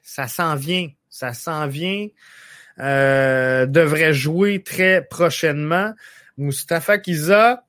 ça 0.00 0.28
s'en 0.28 0.56
vient, 0.56 0.88
ça 1.10 1.34
s'en 1.34 1.66
vient. 1.66 2.08
Euh, 2.78 3.64
devrait 3.64 4.12
jouer 4.12 4.62
très 4.62 5.02
prochainement. 5.02 5.94
Mustafa 6.36 6.98
Kiza, 6.98 7.64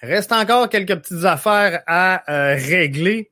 reste 0.00 0.32
encore 0.32 0.70
quelques 0.70 0.96
petites 0.96 1.24
affaires 1.24 1.82
à 1.86 2.30
euh, 2.32 2.54
régler, 2.54 3.30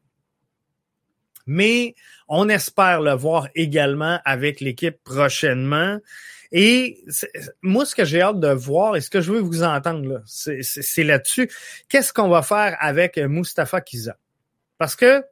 mais 1.47 1.95
on 2.29 2.51
espère 2.51 3.01
le 3.01 3.13
voir 3.13 3.49
également 3.55 4.21
avec 4.27 4.61
l'équipe 4.61 5.03
prochainement. 5.03 5.99
Et 6.53 7.03
moi, 7.63 7.87
ce 7.87 7.95
que 7.95 8.05
j'ai 8.05 8.21
hâte 8.21 8.39
de 8.39 8.49
voir 8.49 8.97
et 8.97 9.01
ce 9.01 9.09
que 9.09 9.23
je 9.23 9.33
veux 9.33 9.41
vous 9.41 9.63
entendre, 9.63 10.23
c'est 10.27 11.05
là-dessus. 11.05 11.51
Qu'est-ce 11.89 12.13
qu'on 12.13 12.29
va 12.29 12.43
faire 12.43 12.77
avec 12.81 13.17
Mustafa 13.17 13.81
Kiza? 13.81 14.19
Parce 14.77 14.95
que 14.95 15.25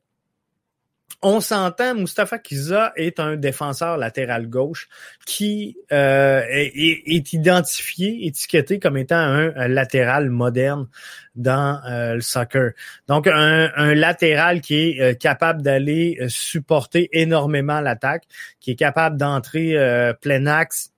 on 1.20 1.40
s'entend, 1.40 1.94
Mustafa 1.94 2.38
Kiza 2.38 2.92
est 2.96 3.20
un 3.20 3.36
défenseur 3.36 3.96
latéral 3.96 4.48
gauche 4.48 4.88
qui 5.26 5.76
euh, 5.92 6.42
est, 6.48 7.32
identifié, 7.32 8.26
étiqueté 8.26 8.78
comme 8.78 8.96
étant 8.96 9.16
un, 9.16 9.68
latéral 9.68 10.30
moderne 10.30 10.88
dans 11.34 11.80
euh, 11.88 12.14
le 12.14 12.20
soccer. 12.20 12.72
Donc, 13.08 13.26
un, 13.26 13.94
latéral 13.94 14.60
qui 14.60 14.74
est 14.74 15.00
euh, 15.00 15.14
capable 15.14 15.62
d'aller 15.62 16.18
supporter 16.28 17.08
énormément 17.12 17.80
l'attaque, 17.80 18.24
qui 18.60 18.72
est 18.72 18.76
capable 18.76 19.16
d'entrer 19.16 19.76
plein 20.20 20.46
axe 20.46 20.92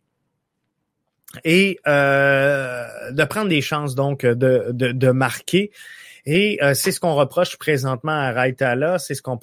et 1.44 1.79
de 1.85 3.24
prendre 3.24 3.48
des 3.48 3.61
chances 3.61 3.94
donc 3.94 4.24
de, 4.24 4.70
de, 4.72 5.11
marquer. 5.11 5.70
Et 6.27 6.59
c'est 6.74 6.92
ce 6.92 7.00
qu'on 7.00 7.14
reproche 7.14 7.57
présentement 7.57 8.12
à 8.12 8.31
Raitala, 8.33 8.98
c'est 8.98 9.14
ce 9.14 9.22
qu'on 9.22 9.38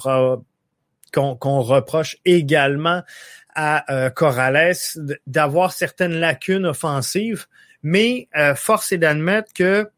qu'on 1.12 1.62
reproche 1.62 2.18
également 2.26 3.04
à 3.56 3.92
euh, 3.94 4.10
Corrales 4.10 4.76
d'avoir 5.28 5.74
certaines 5.74 6.14
lacunes 6.14 6.66
offensives, 6.66 7.48
mais 7.84 8.28
euh, 8.38 8.56
force 8.56 8.92
est 8.92 8.98
d'admettre 8.98 9.52
que 9.54 9.90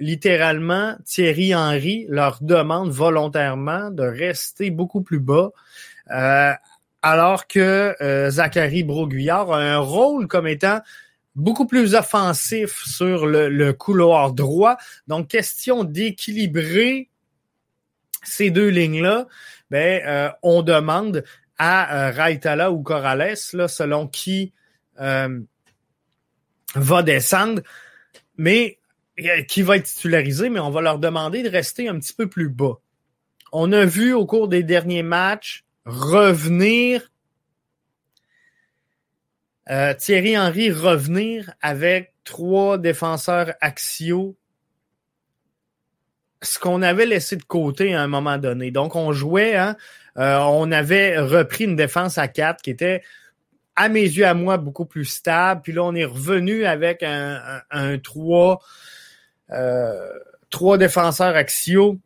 littéralement 0.00 0.96
Thierry 1.04 1.54
Henry 1.54 2.06
leur 2.08 2.38
demande 2.40 2.90
volontairement 2.90 3.90
de 3.90 4.02
rester 4.02 4.70
beaucoup 4.70 5.02
plus 5.02 5.20
bas. 5.20 5.50
Euh, 6.10 6.52
alors 7.00 7.46
que 7.46 7.94
Zachary 8.28 8.82
Broguillard 8.82 9.52
a 9.52 9.60
un 9.60 9.78
rôle 9.78 10.26
comme 10.26 10.48
étant 10.48 10.80
beaucoup 11.36 11.66
plus 11.66 11.94
offensif 11.94 12.82
sur 12.84 13.24
le, 13.24 13.48
le 13.48 13.72
couloir 13.72 14.32
droit. 14.32 14.76
Donc, 15.06 15.28
question 15.28 15.84
d'équilibrer 15.84 17.08
ces 18.24 18.50
deux 18.50 18.68
lignes-là 18.68 19.26
ben, 19.70 20.02
euh, 20.06 20.30
on 20.42 20.62
demande 20.62 21.24
à 21.58 22.10
euh, 22.10 22.70
ou 22.70 22.82
Corrales, 22.82 23.36
là, 23.52 23.68
selon 23.68 24.06
qui 24.06 24.52
euh, 25.00 25.40
va 26.74 27.02
descendre, 27.02 27.62
mais 28.36 28.78
qui 29.48 29.62
va 29.62 29.76
être 29.76 29.86
titularisé, 29.86 30.48
mais 30.48 30.60
on 30.60 30.70
va 30.70 30.80
leur 30.80 31.00
demander 31.00 31.42
de 31.42 31.48
rester 31.48 31.88
un 31.88 31.98
petit 31.98 32.12
peu 32.12 32.28
plus 32.28 32.48
bas. 32.48 32.78
On 33.50 33.72
a 33.72 33.84
vu 33.84 34.12
au 34.12 34.26
cours 34.26 34.46
des 34.46 34.62
derniers 34.62 35.02
matchs 35.02 35.64
revenir 35.84 37.10
Thierry 39.98 40.38
Henry 40.38 40.70
revenir 40.70 41.52
avec 41.60 42.14
trois 42.22 42.78
défenseurs 42.78 43.54
axiaux 43.60 44.36
ce 46.42 46.58
qu'on 46.58 46.82
avait 46.82 47.06
laissé 47.06 47.36
de 47.36 47.42
côté 47.42 47.94
à 47.94 48.02
un 48.02 48.06
moment 48.06 48.38
donné. 48.38 48.70
Donc, 48.70 48.96
on 48.96 49.12
jouait, 49.12 49.56
hein, 49.56 49.76
euh, 50.18 50.38
on 50.38 50.70
avait 50.72 51.18
repris 51.18 51.64
une 51.64 51.76
défense 51.76 52.18
à 52.18 52.28
quatre 52.28 52.62
qui 52.62 52.70
était, 52.70 53.02
à 53.76 53.88
mes 53.88 54.02
yeux, 54.02 54.26
à 54.26 54.34
moi, 54.34 54.56
beaucoup 54.56 54.86
plus 54.86 55.04
stable. 55.04 55.62
Puis 55.62 55.72
là, 55.72 55.84
on 55.84 55.94
est 55.94 56.04
revenu 56.04 56.64
avec 56.64 57.02
un, 57.02 57.62
un, 57.70 57.98
trois, 57.98 58.60
euh, 59.50 60.08
trois 60.50 60.78
défenseurs 60.78 61.36
axiaux 61.36 61.98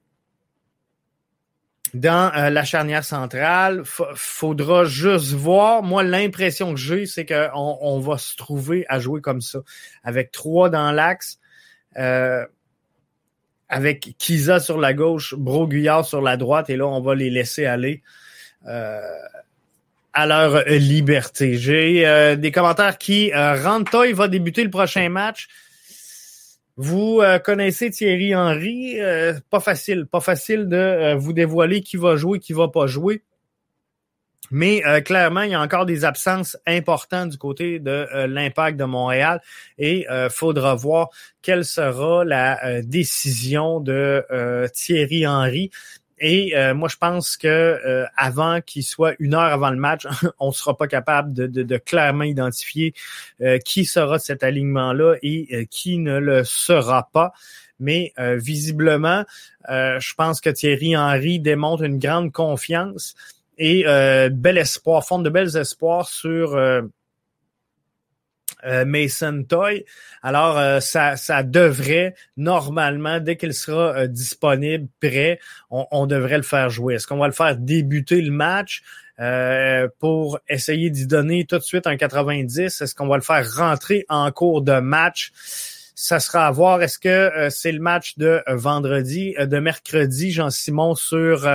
dans 1.95 2.33
euh, 2.35 2.51
la 2.51 2.65
charnière 2.65 3.05
centrale. 3.05 3.83
faudra 3.85 4.85
juste 4.85 5.33
voir. 5.33 5.83
Moi, 5.83 6.03
l'impression 6.03 6.73
que 6.73 6.81
j'ai, 6.81 7.07
c'est 7.07 7.27
qu'on 7.27 7.79
on 7.81 8.01
va 8.01 8.19
se 8.19 8.37
trouver 8.37 8.85
à 8.89 8.99
jouer 8.99 9.21
comme 9.21 9.41
ça, 9.41 9.61
avec 10.03 10.33
trois 10.33 10.71
dans 10.71 10.93
l'axe. 10.93 11.39
Euh, 11.99 12.47
avec 13.73 14.15
Kiza 14.19 14.61
sur 14.61 14.79
la 14.79 14.93
gauche, 14.93 15.35
Broguillard 15.35 16.05
sur 16.05 16.21
la 16.21 16.37
droite, 16.37 16.69
et 16.69 16.77
là, 16.77 16.87
on 16.87 17.01
va 17.01 17.15
les 17.15 17.31
laisser 17.31 17.65
aller 17.65 18.03
euh, 18.69 19.01
à 20.13 20.27
leur 20.27 20.63
liberté. 20.69 21.57
J'ai 21.57 22.07
euh, 22.07 22.37
des 22.37 22.53
commentaires 22.53 22.99
qui 22.99 23.33
euh, 23.33 23.55
Rantoy 23.55 24.13
va 24.13 24.29
débuter 24.29 24.63
le 24.63 24.69
prochain 24.69 25.09
match. 25.09 25.49
Vous 26.77 27.21
euh, 27.23 27.39
connaissez 27.39 27.91
Thierry 27.91 28.35
Henry, 28.35 28.99
pas 29.49 29.61
facile, 29.61 30.05
pas 30.05 30.21
facile 30.21 30.69
de 30.69 31.15
vous 31.15 31.33
dévoiler 31.33 31.81
qui 31.81 31.97
va 31.97 32.17
jouer, 32.17 32.41
qui 32.41 32.53
va 32.53 32.69
pas 32.69 32.87
jouer. 32.87 33.23
Mais 34.53 34.83
euh, 34.87 35.01
clairement, 35.01 35.43
il 35.43 35.51
y 35.51 35.55
a 35.55 35.61
encore 35.61 35.87
des 35.87 36.05
absences 36.05 36.57
importantes 36.67 37.31
du 37.31 37.39
côté 37.39 37.79
de 37.79 38.07
euh, 38.15 38.27
l'impact 38.27 38.79
de 38.79 38.85
Montréal 38.85 39.41
et 39.79 40.07
euh, 40.11 40.29
faudra 40.29 40.75
voir 40.75 41.09
quelle 41.41 41.65
sera 41.65 42.25
la 42.25 42.83
décision 42.83 43.81
de 43.81 44.25
Thierry 44.73 45.27
Henry. 45.27 45.71
Et 46.25 46.57
euh, 46.57 46.73
moi, 46.73 46.89
je 46.89 46.97
pense 46.97 47.37
que 47.37 47.49
euh, 47.49 48.07
avant 48.17 48.61
qu'il 48.61 48.85
soit 48.85 49.15
une 49.19 49.35
heure 49.35 49.53
avant 49.53 49.71
le 49.71 49.77
match, 49.77 50.07
on 50.39 50.53
sera 50.53 50.77
pas 50.77 50.87
capable 50.87 51.33
de, 51.33 51.49
de, 51.49 51.65
de 51.65 51.77
clairement 51.79 52.23
identifier 52.23 52.95
qui 53.65 53.85
sera 53.85 54.21
cet 54.21 54.45
alignement-là 54.45 55.17
et 55.23 55.67
qui 55.69 55.99
ne 55.99 56.19
le 56.19 56.45
sera 56.45 57.09
pas. 57.13 57.33
Mais 57.81 58.13
visiblement, 58.17 59.25
je 59.69 60.15
pense 60.15 60.41
que 60.41 60.51
Thierry 60.51 60.97
Henry 60.97 61.41
démontre 61.41 61.83
une 61.83 61.99
grande 61.99 62.31
confiance 62.31 63.17
et 63.65 63.85
bel 64.31 64.59
espoir, 64.59 65.07
fonde 65.07 65.25
de 65.25 65.31
belles 65.31 65.57
espoirs 65.57 66.09
sur 66.09 66.57
euh, 68.65 68.85
Mason 68.85 69.45
Toy. 69.49 69.85
Alors, 70.23 70.57
euh, 70.57 70.79
ça, 70.79 71.17
ça 71.17 71.43
devrait 71.43 72.15
normalement, 72.37 73.19
dès 73.19 73.37
qu'il 73.37 73.55
sera 73.55 73.97
euh, 73.97 74.07
disponible, 74.07 74.87
prêt, 75.01 75.41
on, 75.71 76.07
devrait 76.07 76.37
le 76.37 76.45
faire 76.45 76.71
jouer. 76.71 76.95
Est-ce 76.95 77.07
qu'on 77.07 77.17
va 77.17 77.27
le 77.27 77.33
faire 77.33 77.57
débuter 77.57 78.21
le 78.21 78.33
match? 78.33 78.83
Pour 80.01 80.41
essayer 80.49 80.91
d'y 80.91 81.07
donner 81.07 81.45
tout 81.45 81.57
de 81.57 81.63
suite 81.63 81.87
un 81.87 81.97
90? 81.97 82.81
Est-ce 82.81 82.93
qu'on 82.93 83.07
va 83.07 83.15
le 83.15 83.23
faire 83.23 83.49
rentrer 83.55 84.05
en 84.09 84.33
cours 84.33 84.63
de 84.63 84.81
match? 84.81 85.31
Ça 85.95 86.19
sera 86.19 86.49
à 86.49 86.51
voir. 86.51 86.83
Est-ce 86.83 86.99
que 86.99 87.49
c'est 87.49 87.71
le 87.71 87.79
match 87.79 88.19
de 88.19 88.43
vendredi, 88.49 89.37
de 89.39 89.59
mercredi, 89.61 90.33
Jean-Simon, 90.33 90.97
sur 90.97 91.47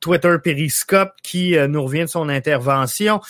Twitter 0.00 0.36
Periscope 0.42 1.12
qui 1.22 1.56
nous 1.68 1.82
revient 1.82 2.02
de 2.02 2.06
son 2.06 2.28
intervention? 2.28 3.20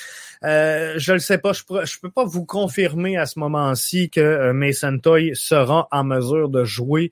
Euh, 0.44 0.94
je 0.96 1.14
ne 1.14 1.18
sais 1.18 1.38
pas, 1.38 1.52
je 1.52 1.62
ne 1.70 2.00
peux 2.00 2.10
pas 2.10 2.24
vous 2.24 2.44
confirmer 2.44 3.16
à 3.16 3.26
ce 3.26 3.38
moment-ci 3.38 4.10
que 4.10 4.20
euh, 4.20 4.52
Mason 4.52 4.98
Toy 4.98 5.32
sera 5.34 5.88
en 5.90 6.04
mesure 6.04 6.48
de 6.48 6.64
jouer 6.64 7.10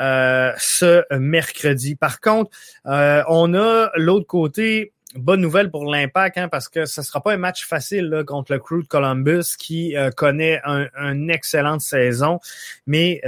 euh, 0.00 0.52
ce 0.58 1.02
mercredi. 1.16 1.94
Par 1.94 2.20
contre, 2.20 2.50
on 2.84 3.54
a 3.54 3.90
l'autre 3.96 4.26
côté 4.26 4.92
bonne 5.14 5.40
nouvelle 5.40 5.70
pour 5.70 5.84
l'impact, 5.84 6.38
hein, 6.38 6.48
parce 6.48 6.68
que 6.68 6.86
ce 6.86 7.02
sera 7.02 7.22
pas 7.22 7.34
un 7.34 7.36
match 7.36 7.66
facile 7.66 8.24
contre 8.26 8.52
le 8.52 8.58
Crew 8.58 8.82
de 8.82 8.88
Columbus 8.88 9.56
qui 9.56 9.94
connaît 10.16 10.60
un, 10.64 10.88
une 10.96 11.30
excellente 11.30 11.82
saison, 11.82 12.40
mais 12.86 13.20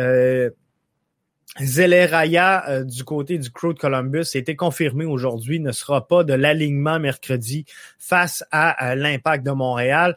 Zeleraya 1.61 2.69
euh, 2.69 2.85
du 2.85 3.05
côté 3.05 3.39
du 3.39 3.51
Crew 3.51 3.73
de 3.73 3.79
Columbus 3.79 4.27
a 4.35 4.39
été 4.39 4.57
confirmé 4.57 5.05
aujourd'hui, 5.05 5.61
ne 5.61 5.73
sera 5.73 6.07
pas 6.07 6.25
de 6.25 6.35
l'alignement 6.35 6.99
mercredi 6.99 7.65
face 7.99 8.45
à, 8.51 8.95
l'impact 8.95 9.45
de 9.45 9.53
Montréal. 9.53 10.17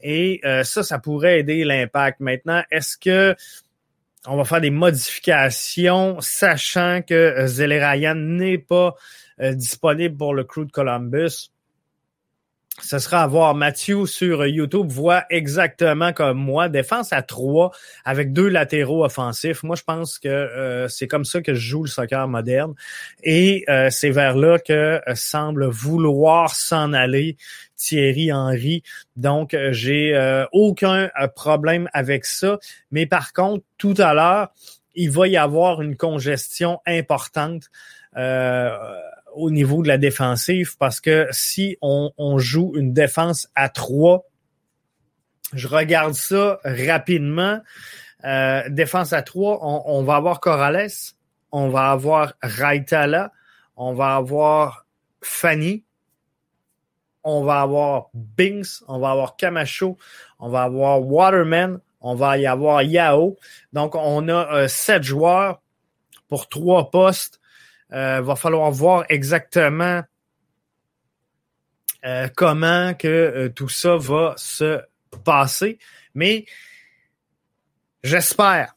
Et 0.00 0.40
euh, 0.44 0.64
ça, 0.64 0.82
ça 0.82 0.98
pourrait 0.98 1.40
aider 1.40 1.64
l'impact. 1.64 2.20
Maintenant, 2.20 2.62
est-ce 2.70 2.98
que 2.98 3.34
on 4.26 4.36
va 4.36 4.44
faire 4.44 4.60
des 4.60 4.70
modifications, 4.70 6.18
sachant 6.20 7.02
que 7.02 7.46
Zeleraya 7.46 8.14
n'est 8.14 8.58
pas 8.58 8.94
euh, 9.40 9.52
disponible 9.52 10.16
pour 10.16 10.34
le 10.34 10.44
Crew 10.44 10.64
de 10.64 10.70
Columbus? 10.70 11.50
Ce 12.82 12.98
sera 12.98 13.22
à 13.22 13.26
voir. 13.28 13.54
Mathieu 13.54 14.04
sur 14.04 14.44
YouTube 14.46 14.88
voit 14.90 15.24
exactement 15.30 16.12
comme 16.12 16.38
moi, 16.38 16.68
défense 16.68 17.12
à 17.12 17.22
trois 17.22 17.70
avec 18.04 18.32
deux 18.32 18.48
latéraux 18.48 19.04
offensifs. 19.04 19.62
Moi, 19.62 19.76
je 19.76 19.84
pense 19.84 20.18
que 20.18 20.28
euh, 20.28 20.88
c'est 20.88 21.06
comme 21.06 21.24
ça 21.24 21.40
que 21.40 21.54
je 21.54 21.60
joue 21.60 21.84
le 21.84 21.88
soccer 21.88 22.26
moderne. 22.26 22.74
Et 23.22 23.64
euh, 23.68 23.90
c'est 23.90 24.10
vers 24.10 24.36
là 24.36 24.58
que 24.58 24.72
euh, 24.72 25.14
semble 25.14 25.66
vouloir 25.66 26.54
s'en 26.56 26.92
aller 26.92 27.36
Thierry 27.76 28.32
Henry. 28.32 28.82
Donc, 29.14 29.56
j'ai 29.70 30.44
aucun 30.52 31.10
problème 31.36 31.88
avec 31.92 32.24
ça. 32.24 32.58
Mais 32.90 33.04
par 33.04 33.32
contre, 33.32 33.64
tout 33.78 33.94
à 33.98 34.14
l'heure, 34.14 34.48
il 34.94 35.10
va 35.10 35.28
y 35.28 35.36
avoir 35.36 35.82
une 35.82 35.96
congestion 35.96 36.80
importante 36.86 37.70
au 39.34 39.50
niveau 39.50 39.82
de 39.82 39.88
la 39.88 39.98
défensive 39.98 40.76
parce 40.78 41.00
que 41.00 41.26
si 41.30 41.76
on, 41.82 42.38
joue 42.38 42.72
une 42.76 42.92
défense 42.92 43.48
à 43.54 43.68
trois, 43.68 44.24
je 45.52 45.68
regarde 45.68 46.14
ça 46.14 46.58
rapidement. 46.64 47.60
Euh, 48.24 48.68
défense 48.68 49.12
à 49.12 49.22
trois, 49.22 49.58
on, 49.62 50.02
va 50.02 50.16
avoir 50.16 50.40
Corrales, 50.40 50.88
on 51.52 51.68
va 51.68 51.90
avoir 51.90 52.34
Raitala, 52.42 53.32
on 53.76 53.92
va 53.92 54.16
avoir 54.16 54.86
Fanny, 55.20 55.84
on 57.22 57.42
va 57.42 57.60
avoir 57.60 58.10
Binks, 58.14 58.82
on 58.88 58.98
va 58.98 59.10
avoir 59.10 59.36
Camacho, 59.36 59.98
on 60.38 60.48
va 60.48 60.62
avoir 60.62 61.02
Waterman, 61.02 61.80
on 62.00 62.14
va 62.14 62.38
y 62.38 62.46
avoir 62.46 62.82
Yao. 62.82 63.36
Donc, 63.72 63.94
on 63.94 64.28
a 64.28 64.54
euh, 64.54 64.68
sept 64.68 65.02
joueurs 65.02 65.62
pour 66.28 66.48
trois 66.48 66.90
postes. 66.90 67.40
Euh, 67.94 68.20
va 68.22 68.34
falloir 68.34 68.72
voir 68.72 69.04
exactement 69.08 70.02
euh, 72.04 72.28
comment 72.34 72.92
que 72.94 73.06
euh, 73.06 73.48
tout 73.50 73.68
ça 73.68 73.96
va 73.96 74.34
se 74.36 74.80
passer. 75.24 75.78
Mais 76.14 76.44
j'espère 78.02 78.74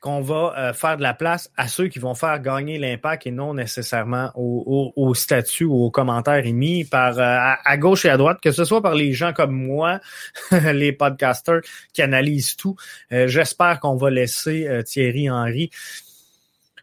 qu'on 0.00 0.20
va 0.20 0.72
faire 0.74 0.96
de 0.96 1.02
la 1.02 1.12
place 1.12 1.50
à 1.56 1.66
ceux 1.66 1.88
qui 1.88 1.98
vont 1.98 2.14
faire 2.14 2.40
gagner 2.40 2.78
l'impact 2.78 3.26
et 3.26 3.32
non 3.32 3.52
nécessairement 3.52 4.30
au, 4.36 4.92
au, 4.94 5.12
statut 5.12 5.64
ou 5.64 5.86
aux 5.86 5.90
commentaires 5.90 6.46
émis 6.46 6.84
par 6.84 7.18
à, 7.18 7.76
gauche 7.78 8.04
et 8.04 8.08
à 8.08 8.16
droite, 8.16 8.38
que 8.40 8.52
ce 8.52 8.64
soit 8.64 8.80
par 8.80 8.94
les 8.94 9.12
gens 9.12 9.32
comme 9.32 9.50
moi, 9.50 9.98
les 10.52 10.92
podcasters 10.92 11.62
qui 11.92 12.02
analysent 12.02 12.54
tout. 12.54 12.76
J'espère 13.10 13.80
qu'on 13.80 13.96
va 13.96 14.10
laisser 14.10 14.82
Thierry 14.86 15.28
Henry 15.28 15.70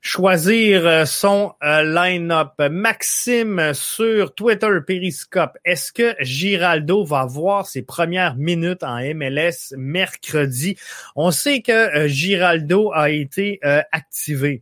choisir 0.06 0.86
euh, 0.86 1.06
son 1.06 1.56
euh, 1.64 1.82
line-up. 1.82 2.54
Maxime 2.70 3.74
sur 3.74 4.36
Twitter 4.36 4.70
Periscope, 4.86 5.58
est-ce 5.66 5.92
que 5.92 6.16
Giraldo 6.20 7.04
va 7.04 7.26
voir 7.26 7.66
ses 7.66 7.82
premières 7.82 8.36
minutes 8.36 8.84
en 8.84 9.00
MLS 9.00 9.74
mercredi? 9.76 10.78
On 11.16 11.32
sait 11.32 11.64
que 11.64 11.72
euh, 11.72 12.08
Giraldo 12.08 12.92
a 12.94 13.10
été 13.10 13.60
activé. 13.92 14.62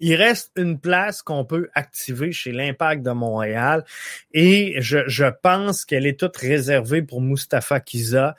Il 0.00 0.14
reste 0.14 0.52
une 0.56 0.78
place 0.78 1.22
qu'on 1.22 1.44
peut 1.44 1.68
activer 1.74 2.32
chez 2.32 2.52
l'Impact 2.52 3.02
de 3.02 3.10
Montréal 3.10 3.84
et 4.32 4.76
je, 4.80 4.98
je 5.08 5.26
pense 5.42 5.84
qu'elle 5.84 6.06
est 6.06 6.18
toute 6.18 6.36
réservée 6.36 7.02
pour 7.02 7.20
Mustapha 7.20 7.80
Kiza. 7.80 8.36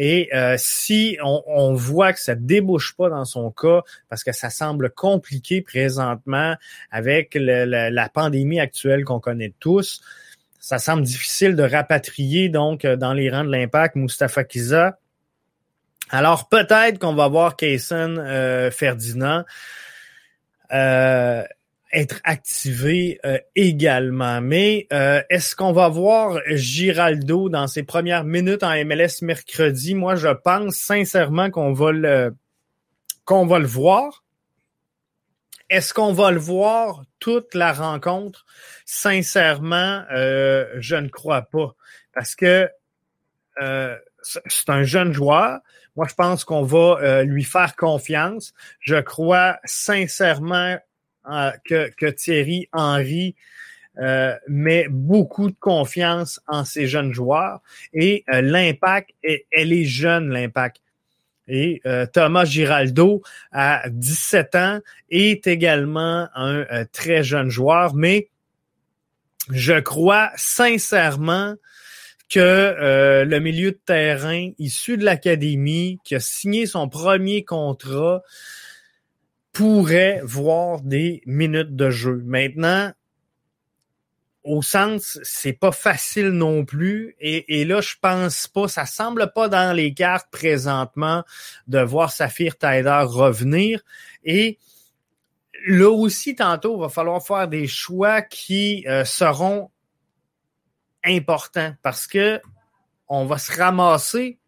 Et 0.00 0.30
euh, 0.32 0.54
si 0.58 1.18
on, 1.24 1.74
voit 1.74 2.12
que 2.12 2.20
ça 2.20 2.36
débouche 2.36 2.94
pas 2.96 3.10
dans 3.10 3.24
son 3.24 3.50
cas, 3.50 3.82
parce 4.08 4.22
que 4.22 4.30
ça 4.30 4.48
semble 4.48 4.90
compliqué 4.90 5.60
présentement 5.60 6.54
avec 6.92 7.34
la 7.34 8.08
pandémie 8.08 8.60
actuelle 8.60 9.04
qu'on 9.04 9.18
connaît 9.18 9.52
tous, 9.58 10.00
ça 10.60 10.78
semble 10.78 11.02
difficile 11.02 11.56
de 11.56 11.64
rapatrier 11.64 12.48
donc 12.48 12.84
euh, 12.84 12.94
dans 12.94 13.12
les 13.12 13.28
rangs 13.28 13.44
de 13.44 13.50
l'impact 13.50 13.96
Mustafa 13.96 14.44
Kiza. 14.44 15.00
Alors 16.10 16.48
peut-être 16.48 17.00
qu'on 17.00 17.14
va 17.14 17.26
voir 17.26 17.56
Kaysen 17.56 18.18
euh, 18.18 18.70
Ferdinand 18.70 19.44
être 21.92 22.20
activé 22.24 23.18
euh, 23.24 23.38
également. 23.54 24.40
Mais 24.40 24.86
euh, 24.92 25.22
est-ce 25.30 25.56
qu'on 25.56 25.72
va 25.72 25.88
voir 25.88 26.38
Giraldo 26.48 27.48
dans 27.48 27.66
ses 27.66 27.82
premières 27.82 28.24
minutes 28.24 28.62
en 28.62 28.72
MLS 28.84 29.22
mercredi? 29.22 29.94
Moi, 29.94 30.14
je 30.16 30.28
pense 30.28 30.76
sincèrement 30.76 31.50
qu'on 31.50 31.72
va 31.72 31.92
le 31.92 32.36
qu'on 33.24 33.46
va 33.46 33.58
le 33.58 33.66
voir. 33.66 34.24
Est-ce 35.70 35.92
qu'on 35.92 36.14
va 36.14 36.30
le 36.30 36.38
voir 36.38 37.02
toute 37.20 37.54
la 37.54 37.74
rencontre? 37.74 38.46
Sincèrement, 38.86 40.02
euh, 40.10 40.66
je 40.78 40.96
ne 40.96 41.08
crois 41.08 41.42
pas. 41.42 41.74
Parce 42.14 42.34
que 42.34 42.68
c'est 44.22 44.68
un 44.68 44.84
jeune 44.84 45.12
joueur. 45.12 45.58
Moi, 45.96 46.06
je 46.08 46.14
pense 46.14 46.44
qu'on 46.44 46.62
va 46.62 47.22
lui 47.24 47.42
faire 47.42 47.74
confiance. 47.74 48.54
Je 48.80 48.96
crois 48.96 49.58
sincèrement 49.64 50.78
euh, 51.30 51.50
que, 51.64 52.10
Thierry 52.10 52.68
Henry 52.72 53.34
euh, 53.98 54.34
met 54.48 54.86
beaucoup 54.88 55.50
de 55.50 55.56
confiance 55.58 56.40
en 56.46 56.64
ses 56.64 56.86
jeunes 56.86 57.12
joueurs 57.12 57.60
et 57.92 58.24
euh, 58.32 58.40
l'impact, 58.40 59.10
elle 59.22 59.72
est 59.72 59.84
jeune, 59.84 60.30
l'impact. 60.30 60.80
Et 61.50 61.80
Thomas 62.12 62.44
Giraldo, 62.44 63.22
à 63.52 63.88
17 63.88 64.54
ans, 64.54 64.80
est 65.08 65.46
également 65.46 66.28
un 66.34 66.84
très 66.92 67.22
jeune 67.22 67.48
joueur, 67.48 67.94
mais 67.94 68.28
je 69.50 69.80
crois 69.80 70.30
sincèrement 70.36 71.54
que 72.28 73.24
le 73.24 73.38
milieu 73.38 73.70
de 73.70 73.80
terrain 73.82 74.50
issu 74.58 74.98
de 74.98 75.06
l'académie, 75.06 75.98
qui 76.04 76.16
a 76.16 76.20
signé 76.20 76.66
son 76.66 76.90
premier 76.90 77.46
contrat, 77.46 78.22
pourrait 79.52 80.20
voir 80.24 80.80
des 80.82 81.22
minutes 81.26 81.74
de 81.74 81.90
jeu. 81.90 82.22
Maintenant, 82.24 82.92
au 84.44 84.62
sens, 84.62 85.18
c'est 85.22 85.52
pas 85.52 85.72
facile 85.72 86.28
non 86.28 86.64
plus. 86.64 87.14
Et, 87.20 87.64
là, 87.64 87.80
je 87.80 87.94
pense 88.00 88.46
pas, 88.46 88.66
ça 88.66 88.86
semble 88.86 89.32
pas 89.34 89.48
dans 89.48 89.76
les 89.76 89.92
cartes 89.92 90.28
présentement 90.30 91.22
de 91.66 91.80
voir 91.80 92.10
Saphir 92.10 92.56
Taider 92.56 93.02
revenir. 93.04 93.82
Et 94.24 94.58
là 95.66 95.90
aussi, 95.90 96.34
tantôt, 96.34 96.76
il 96.76 96.80
va 96.80 96.88
falloir 96.88 97.22
faire 97.22 97.48
des 97.48 97.66
choix 97.66 98.22
qui 98.22 98.86
euh, 98.88 99.04
seront 99.04 99.70
importants 101.04 101.74
parce 101.82 102.06
que 102.06 102.40
on 103.08 103.24
va 103.26 103.38
se 103.38 103.56
ramasser 103.56 104.38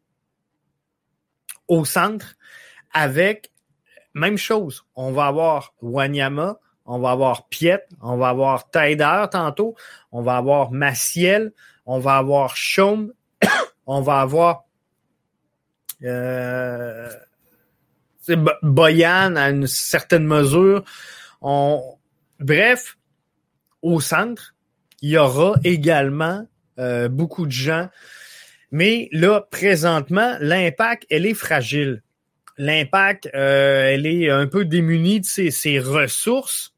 au 1.68 1.84
centre 1.84 2.36
avec 2.92 3.50
même 4.14 4.38
chose. 4.38 4.84
On 4.96 5.12
va 5.12 5.26
avoir 5.26 5.74
Wanyama, 5.82 6.58
on 6.86 6.98
va 6.98 7.10
avoir 7.12 7.48
Piet, 7.48 7.86
on 8.00 8.16
va 8.16 8.30
avoir 8.30 8.70
Taider 8.70 9.24
tantôt, 9.30 9.76
on 10.12 10.22
va 10.22 10.36
avoir 10.36 10.72
Maciel, 10.72 11.52
on 11.86 11.98
va 11.98 12.16
avoir 12.16 12.56
Chaume, 12.56 13.12
on 13.86 14.00
va 14.00 14.20
avoir 14.20 14.64
euh, 16.02 17.10
Boyan 18.62 19.36
à 19.36 19.50
une 19.50 19.66
certaine 19.66 20.24
mesure. 20.24 20.84
Bref, 22.40 22.96
au 23.82 24.00
centre, 24.00 24.54
il 25.02 25.10
y 25.10 25.18
aura 25.18 25.54
également 25.64 26.46
euh, 26.78 27.08
beaucoup 27.08 27.46
de 27.46 27.52
gens. 27.52 27.88
Mais 28.70 29.08
là, 29.12 29.42
présentement, 29.50 30.36
l'impact, 30.40 31.06
elle 31.10 31.26
est 31.26 31.34
fragile. 31.34 32.02
L'impact, 32.62 33.30
euh, 33.34 33.86
elle 33.86 34.06
est 34.06 34.28
un 34.28 34.46
peu 34.46 34.66
démunie 34.66 35.20
de 35.20 35.24
ses, 35.24 35.78
ressources 35.78 36.74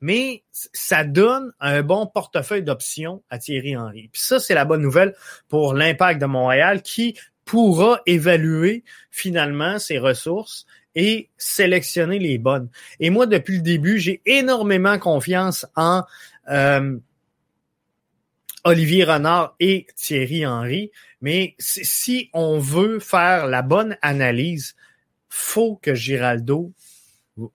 mais 0.00 0.42
ça 0.50 1.04
donne 1.04 1.52
un 1.60 1.82
bon 1.82 2.06
portefeuille 2.06 2.64
d'options 2.64 3.22
à 3.30 3.38
Thierry 3.38 3.76
Henry. 3.76 4.08
Puis 4.12 4.20
ça, 4.20 4.40
c'est 4.40 4.54
la 4.54 4.64
bonne 4.64 4.82
nouvelle 4.82 5.14
pour 5.48 5.72
l'impact 5.72 6.20
de 6.20 6.26
Montréal 6.26 6.82
qui 6.82 7.16
pourra 7.44 8.00
évaluer 8.06 8.84
finalement 9.10 9.78
ses 9.78 9.98
ressources 9.98 10.66
et 10.96 11.30
sélectionner 11.38 12.18
les 12.18 12.36
bonnes. 12.36 12.68
Et 12.98 13.08
moi, 13.10 13.26
depuis 13.26 13.56
le 13.56 13.62
début, 13.62 13.98
j'ai 13.98 14.20
énormément 14.26 14.98
confiance 14.98 15.64
en 15.76 16.02
euh, 16.50 16.98
Olivier 18.66 19.04
Renard 19.04 19.54
et 19.60 19.86
Thierry 19.94 20.44
Henry. 20.44 20.90
Mais 21.20 21.54
si 21.58 22.30
on 22.32 22.58
veut 22.58 22.98
faire 22.98 23.46
la 23.46 23.62
bonne 23.62 23.96
analyse, 24.02 24.74
faut 25.28 25.76
que 25.76 25.94
Giraldo 25.94 26.72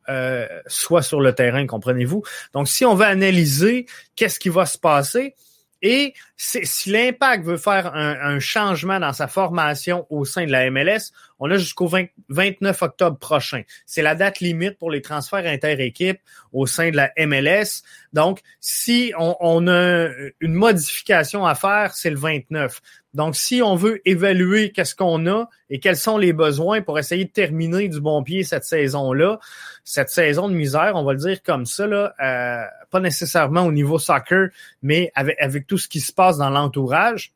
euh, 0.10 0.48
soit 0.68 1.02
sur 1.02 1.20
le 1.20 1.34
terrain, 1.34 1.68
comprenez-vous? 1.68 2.24
Donc, 2.54 2.70
si 2.70 2.86
on 2.86 2.96
veut 2.96 3.06
analyser 3.06 3.88
qu'est-ce 4.16 4.40
qui 4.40 4.50
va 4.50 4.66
se 4.66 4.78
passer, 4.78 5.36
et 5.82 6.14
si 6.38 6.92
l'impact 6.92 7.44
veut 7.44 7.58
faire 7.58 7.94
un, 7.96 8.40
changement 8.40 9.00
dans 9.00 9.14
sa 9.14 9.28
formation 9.28 10.06
au 10.12 10.26
sein 10.26 10.46
de 10.46 10.52
la 10.52 10.70
MLS, 10.70 11.12
on 11.42 11.50
a 11.50 11.58
jusqu'au 11.58 11.90
29 12.30 12.82
octobre 12.84 13.18
prochain. 13.18 13.64
C'est 13.88 14.04
la 14.04 14.14
date 14.14 14.42
limite 14.42 14.78
pour 14.78 14.92
les 14.92 15.02
transferts 15.02 15.48
inter-équipes 15.48 16.20
au 16.54 16.68
sein 16.68 16.92
de 16.92 16.96
la 16.96 17.12
MLS. 17.18 17.82
Donc, 18.14 18.42
si 18.60 19.12
on, 19.18 19.36
on 19.40 19.68
a 19.68 20.08
une 20.40 20.54
modification 20.54 21.44
à 21.48 21.56
faire, 21.56 21.96
c'est 21.96 22.12
le 22.12 22.16
29. 22.16 22.80
Donc, 23.16 23.36
si 23.36 23.64
on 23.64 23.76
veut 23.76 24.08
évaluer 24.08 24.72
qu'est-ce 24.72 24.94
qu'on 24.94 25.26
a 25.26 25.50
et 25.72 25.80
quels 25.80 25.98
sont 25.98 26.20
les 26.20 26.32
besoins 26.32 26.82
pour 26.84 27.00
essayer 27.00 27.26
de 27.26 27.32
terminer 27.32 27.90
du 27.90 28.00
bon 28.00 28.22
pied 28.22 28.44
cette 28.44 28.64
saison-là, 28.64 29.40
cette 29.84 30.10
saison 30.10 30.48
de 30.48 30.54
misère, 30.54 30.92
on 30.94 31.04
va 31.04 31.14
le 31.14 31.20
dire 31.20 31.42
comme 31.42 31.66
ça, 31.66 31.88
là, 31.88 32.14
euh, 32.24 32.64
pas 32.92 33.00
nécessairement 33.00 33.64
au 33.64 33.72
niveau 33.72 33.98
soccer, 33.98 34.50
mais 34.84 35.12
avec, 35.16 35.38
avec 35.42 35.66
tout 35.66 35.80
ce 35.80 35.88
qui 35.88 36.02
se 36.02 36.14
passe 36.14 36.38
dans 36.38 36.52
l'entourage. 36.52 37.34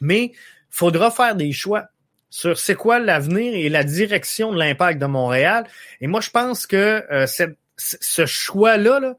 Mais 0.00 0.30
faudra 0.70 1.10
faire 1.10 1.34
des 1.34 1.50
choix 1.50 1.88
sur 2.30 2.58
c'est 2.58 2.74
quoi 2.74 2.98
l'avenir 2.98 3.54
et 3.54 3.68
la 3.68 3.84
direction 3.84 4.52
de 4.52 4.58
l'impact 4.58 5.00
de 5.00 5.06
Montréal. 5.06 5.66
Et 6.00 6.06
moi, 6.06 6.20
je 6.20 6.30
pense 6.30 6.66
que 6.66 7.04
euh, 7.10 7.26
ce 7.76 8.26
choix-là, 8.26 9.00
là, 9.00 9.16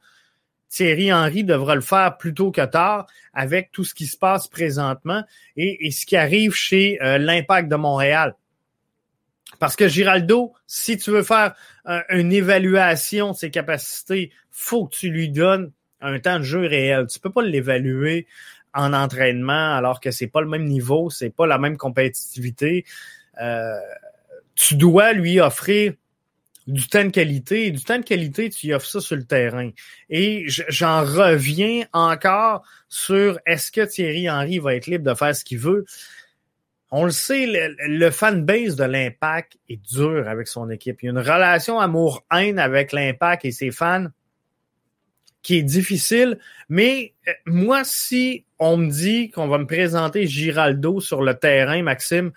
Thierry 0.69 1.11
Henry 1.11 1.43
devra 1.43 1.73
le 1.73 1.81
faire 1.81 2.17
plus 2.17 2.33
tôt 2.33 2.51
que 2.51 2.63
tard 2.65 3.07
avec 3.33 3.71
tout 3.71 3.83
ce 3.83 3.95
qui 3.95 4.05
se 4.05 4.17
passe 4.17 4.47
présentement 4.47 5.23
et, 5.57 5.89
ce 5.91 6.05
qui 6.05 6.15
arrive 6.15 6.53
chez 6.53 7.01
euh, 7.01 7.17
l'Impact 7.17 7.69
de 7.69 7.75
Montréal. 7.75 8.35
Parce 9.57 9.75
que 9.75 9.87
Giraldo, 9.87 10.53
si 10.67 10.97
tu 10.97 11.09
veux 11.09 11.23
faire 11.23 11.55
une 12.09 12.31
évaluation 12.31 13.31
de 13.31 13.35
ses 13.35 13.49
capacités, 13.49 14.31
faut 14.51 14.85
que 14.85 14.95
tu 14.95 15.09
lui 15.09 15.27
donnes 15.29 15.71
un 16.01 16.19
temps 16.19 16.39
de 16.39 16.43
jeu 16.43 16.65
réel. 16.65 17.07
Tu 17.07 17.19
peux 17.19 17.31
pas 17.31 17.41
l'évaluer 17.41 18.27
en 18.73 18.93
entraînement 18.93 19.75
alors 19.75 19.99
que 19.99 20.11
c'est 20.11 20.27
pas 20.27 20.41
le 20.41 20.47
même 20.47 20.65
niveau, 20.65 21.09
c'est 21.09 21.29
pas 21.29 21.47
la 21.47 21.57
même 21.57 21.77
compétitivité. 21.77 22.85
Euh, 23.41 23.73
tu 24.55 24.75
dois 24.75 25.13
lui 25.13 25.39
offrir 25.39 25.93
du 26.69 26.87
temps 26.87 27.03
de 27.03 27.09
qualité. 27.09 27.67
Et 27.67 27.71
du 27.71 27.83
temps 27.83 27.97
de 27.97 28.03
qualité, 28.03 28.49
tu 28.49 28.67
y 28.67 28.73
offres 28.73 28.87
ça 28.87 29.01
sur 29.01 29.15
le 29.15 29.23
terrain. 29.23 29.71
Et 30.09 30.45
j'en 30.47 31.01
reviens 31.01 31.85
encore 31.93 32.63
sur 32.87 33.39
est-ce 33.45 33.71
que 33.71 33.85
Thierry 33.85 34.29
Henry 34.29 34.59
va 34.59 34.75
être 34.75 34.87
libre 34.87 35.09
de 35.09 35.15
faire 35.15 35.35
ce 35.35 35.43
qu'il 35.43 35.59
veut. 35.59 35.85
On 36.91 37.05
le 37.05 37.11
sait, 37.11 37.45
le, 37.45 37.75
le 37.87 38.09
fanbase 38.09 38.75
de 38.75 38.83
l'Impact 38.83 39.57
est 39.67 39.81
dur 39.93 40.27
avec 40.27 40.47
son 40.47 40.69
équipe. 40.69 41.01
Il 41.01 41.05
y 41.05 41.09
a 41.09 41.11
une 41.11 41.19
relation 41.19 41.79
amour-haine 41.79 42.57
avec 42.57 42.93
l'Impact 42.93 43.45
et 43.45 43.51
ses 43.51 43.71
fans 43.71 44.07
qui 45.41 45.57
est 45.57 45.63
difficile. 45.63 46.39
Mais 46.67 47.13
euh, 47.27 47.31
moi, 47.45 47.83
si 47.83 48.45
on 48.59 48.77
me 48.77 48.89
dit 48.89 49.29
qu'on 49.29 49.47
va 49.47 49.57
me 49.57 49.65
présenter 49.65 50.27
Giraldo 50.27 50.99
sur 50.99 51.21
le 51.21 51.33
terrain, 51.33 51.81
Maxime, 51.81 52.31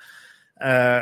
euh, 0.62 1.00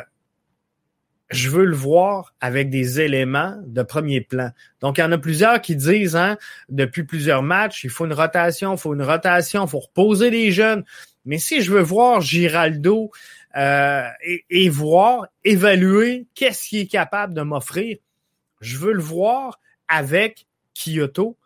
je 1.30 1.48
veux 1.48 1.64
le 1.64 1.76
voir 1.76 2.34
avec 2.40 2.70
des 2.70 3.00
éléments 3.00 3.56
de 3.64 3.82
premier 3.82 4.20
plan. 4.20 4.50
Donc, 4.80 4.98
il 4.98 5.02
y 5.02 5.04
en 5.04 5.12
a 5.12 5.18
plusieurs 5.18 5.60
qui 5.60 5.76
disent, 5.76 6.16
hein, 6.16 6.36
depuis 6.68 7.04
plusieurs 7.04 7.42
matchs, 7.42 7.84
il 7.84 7.90
faut 7.90 8.06
une 8.06 8.12
rotation, 8.12 8.74
il 8.74 8.78
faut 8.78 8.94
une 8.94 9.02
rotation, 9.02 9.64
il 9.64 9.68
faut 9.68 9.78
reposer 9.78 10.30
les 10.30 10.50
jeunes. 10.50 10.84
Mais 11.24 11.38
si 11.38 11.60
je 11.60 11.70
veux 11.70 11.82
voir 11.82 12.20
Giraldo 12.20 13.12
euh, 13.56 14.08
et, 14.24 14.44
et, 14.50 14.68
voir, 14.68 15.26
évaluer 15.44 16.26
qu'est-ce 16.34 16.68
qu'il 16.68 16.80
est 16.80 16.86
capable 16.86 17.34
de 17.34 17.42
m'offrir, 17.42 17.98
je 18.60 18.76
veux 18.78 18.92
le 18.92 19.02
voir 19.02 19.60
avec 19.88 20.46
Kyoto, 20.74 21.36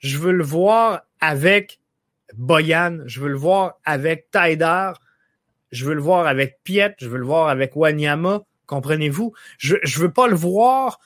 je 0.00 0.18
veux 0.18 0.32
le 0.32 0.44
voir 0.44 1.02
avec 1.20 1.80
Boyan, 2.34 2.98
je 3.06 3.20
veux 3.20 3.28
le 3.28 3.38
voir 3.38 3.78
avec 3.84 4.30
Taider, 4.30 4.92
je 5.72 5.86
veux 5.86 5.94
le 5.94 6.02
voir 6.02 6.26
avec 6.26 6.58
Piet, 6.64 6.94
je 6.98 7.08
veux 7.08 7.18
le 7.18 7.24
voir 7.24 7.48
avec 7.48 7.76
Wanyama, 7.76 8.42
Comprenez-vous? 8.70 9.34
Je 9.58 9.74
ne 9.74 9.98
veux 10.00 10.12
pas 10.12 10.28
le 10.28 10.36
voir. 10.36 11.00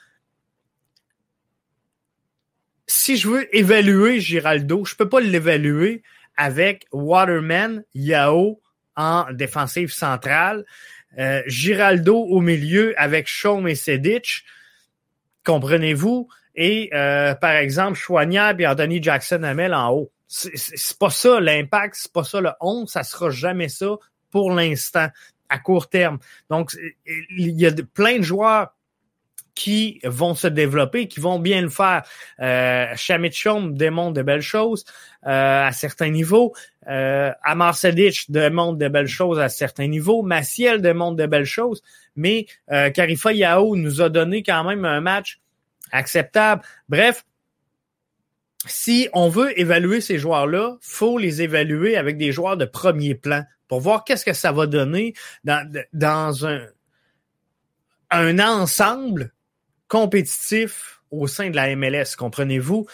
Si 2.86 3.16
je 3.16 3.26
veux 3.26 3.56
évaluer 3.56 4.20
Giraldo, 4.20 4.84
je 4.84 4.94
peux 4.94 5.08
pas 5.08 5.22
l'évaluer 5.22 6.02
avec 6.36 6.86
Waterman, 6.92 7.82
Yao 7.94 8.60
en 8.96 9.24
défensive 9.32 9.90
centrale, 9.94 10.66
euh, 11.18 11.42
Giraldo 11.46 12.18
au 12.18 12.42
milieu 12.42 12.92
avec 13.00 13.28
Shawn 13.28 13.66
et 13.66 13.74
Sedic. 13.74 14.44
Comprenez-vous? 15.42 16.28
Et 16.54 16.90
euh, 16.94 17.34
par 17.34 17.52
exemple, 17.52 17.98
Chouanière 17.98 18.54
et 18.58 18.66
Anthony 18.66 19.02
Jackson 19.02 19.42
Hamel 19.42 19.74
en 19.74 19.90
haut. 19.92 20.10
C'est 20.26 20.98
pas 20.98 21.10
ça 21.10 21.38
l'impact, 21.38 21.94
c'est 21.96 22.12
pas 22.12 22.24
ça 22.24 22.40
le 22.40 22.50
11, 22.60 22.90
ça 22.90 23.02
sera 23.02 23.30
jamais 23.30 23.68
ça 23.68 23.96
pour 24.30 24.50
l'instant 24.50 25.08
à 25.48 25.58
court 25.58 25.88
terme. 25.88 26.18
Donc, 26.50 26.74
il 27.06 27.50
y 27.50 27.66
a 27.66 27.72
plein 27.94 28.18
de 28.18 28.22
joueurs 28.22 28.74
qui 29.54 30.00
vont 30.04 30.34
se 30.34 30.48
développer, 30.48 31.06
qui 31.08 31.20
vont 31.20 31.38
bien 31.38 31.62
le 31.62 31.68
faire. 31.68 32.02
Euh, 32.40 32.94
Chom 32.96 33.74
démontre 33.74 34.14
de 34.14 34.22
belles 34.22 34.40
choses 34.40 34.84
euh, 35.26 35.66
à 35.66 35.72
certains 35.72 36.10
niveaux. 36.10 36.52
Euh, 36.88 37.30
Amar 37.42 37.76
démontre 38.28 38.78
de 38.78 38.88
belles 38.88 39.06
choses 39.06 39.38
à 39.38 39.48
certains 39.48 39.86
niveaux. 39.86 40.22
Maciel 40.22 40.82
démontre 40.82 41.16
de 41.16 41.26
belles 41.26 41.44
choses. 41.44 41.82
Mais 42.16 42.46
euh, 42.72 42.90
Karifa 42.90 43.32
Yao 43.32 43.76
nous 43.76 44.02
a 44.02 44.08
donné 44.08 44.42
quand 44.42 44.64
même 44.64 44.84
un 44.84 45.00
match 45.00 45.40
acceptable. 45.92 46.62
Bref, 46.88 47.24
si 48.66 49.08
on 49.12 49.28
veut 49.28 49.58
évaluer 49.58 50.00
ces 50.00 50.18
joueurs-là, 50.18 50.76
faut 50.80 51.18
les 51.18 51.42
évaluer 51.42 51.96
avec 51.96 52.16
des 52.16 52.32
joueurs 52.32 52.56
de 52.56 52.64
premier 52.64 53.14
plan 53.14 53.44
pour 53.68 53.80
voir 53.80 54.04
qu'est-ce 54.04 54.24
que 54.24 54.32
ça 54.32 54.52
va 54.52 54.66
donner 54.66 55.14
dans, 55.44 56.46
un, 56.46 58.38
ensemble 58.38 59.32
compétitif 59.88 61.00
au 61.10 61.26
sein 61.26 61.50
de 61.50 61.56
la 61.56 61.74
MLS, 61.76 62.16
comprenez-vous? 62.16 62.86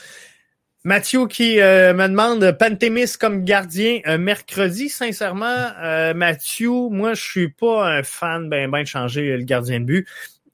Mathieu 0.83 1.27
qui 1.27 1.61
euh, 1.61 1.93
me 1.93 2.09
demande 2.09 2.53
Pantémis 2.53 3.19
comme 3.19 3.45
gardien 3.45 4.01
un 4.07 4.17
mercredi. 4.17 4.89
Sincèrement, 4.89 5.69
euh, 5.79 6.15
Mathieu, 6.15 6.89
moi 6.89 7.13
je 7.13 7.23
suis 7.23 7.49
pas 7.51 7.87
un 7.99 8.03
fan 8.03 8.49
ben 8.49 8.71
ben 8.71 8.81
de 8.83 8.87
changer 8.87 9.37
le 9.37 9.45
gardien 9.45 9.81
de 9.81 9.85
but. 9.85 10.09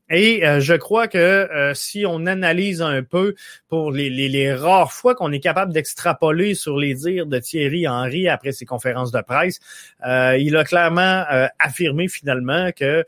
Et 0.08 0.46
euh, 0.46 0.60
je 0.60 0.74
crois 0.74 1.08
que 1.08 1.18
euh, 1.18 1.74
si 1.74 2.06
on 2.06 2.26
analyse 2.26 2.80
un 2.80 3.02
peu 3.02 3.34
pour 3.68 3.90
les, 3.90 4.54
rares 4.54 4.92
fois 4.92 5.14
qu'on 5.14 5.32
est 5.32 5.40
capable 5.40 5.72
d'extrapoler 5.72 6.54
sur 6.54 6.76
les 6.78 6.94
dires 6.94 7.26
de 7.26 7.38
Thierry 7.38 7.88
Henry 7.88 8.28
après 8.28 8.52
ses 8.52 8.66
conférences 8.66 9.10
de 9.10 9.20
presse, 9.20 9.58
euh, 10.06 10.36
il 10.38 10.56
a 10.56 10.64
clairement 10.64 11.24
affirmé 11.58 12.08
finalement 12.08 12.70
que 12.72 13.04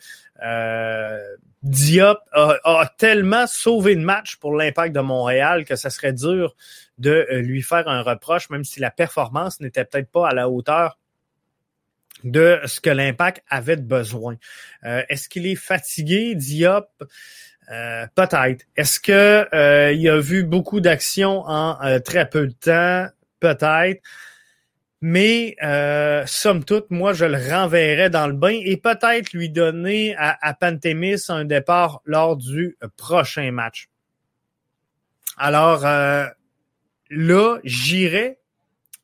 Diop 1.63 2.19
a, 2.33 2.93
tellement 2.99 3.47
sauvé 3.47 3.95
le 3.95 4.03
match 4.03 4.37
pour 4.37 4.57
l'impact 4.57 4.95
de 4.95 5.01
Montréal 5.01 5.65
que 5.65 5.77
ça 5.77 5.91
serait 5.91 6.13
dur 6.13 6.55
de 6.99 7.27
lui 7.33 7.63
faire 7.63 7.89
un 7.89 8.03
reproche, 8.03 8.51
même 8.51 8.65
si 8.65 8.81
la 8.81 8.91
performance 8.91 9.61
n'était 9.61 9.85
peut-être 9.85 10.11
pas 10.11 10.29
à 10.29 10.35
la 10.35 10.49
hauteur 10.49 10.99
de 12.25 12.61
ce 12.67 12.81
que 12.81 12.91
l'impact 12.91 13.43
avait 13.49 13.77
besoin. 13.77 14.37
Est-ce 14.83 15.29
qu'il 15.29 15.47
est 15.47 15.55
fatigué, 15.55 16.35
Diop? 16.35 16.89
Euh, 17.71 18.07
peut-être. 18.15 18.65
Est-ce 18.77 18.99
que 18.99 19.47
euh, 19.55 19.93
il 19.93 20.09
a 20.09 20.19
vu 20.21 20.45
beaucoup 20.45 20.81
d'actions 20.81 21.43
en 21.47 21.79
euh, 21.85 21.99
très 21.99 22.29
peu 22.29 22.47
de 22.47 22.53
temps? 22.53 23.09
Peut-être. 23.41 24.03
Mais 25.01 25.55
somme 26.27 26.65
toute, 26.65 26.91
moi, 26.91 27.13
je 27.13 27.25
le 27.25 27.39
renverrais 27.39 28.11
dans 28.11 28.27
le 28.27 28.33
bain 28.33 28.59
et 28.65 28.77
peut-être 28.77 29.33
lui 29.33 29.49
donner 29.49 30.17
à, 30.17 30.37
à 30.41 30.55
Pantémis 30.55 31.23
un 31.29 31.45
départ 31.45 32.01
lors 32.05 32.37
du 32.37 32.77
prochain 32.97 33.53
match. 33.53 33.89
Alors 35.37 35.83
là, 35.83 36.35
j'irai 37.63 38.38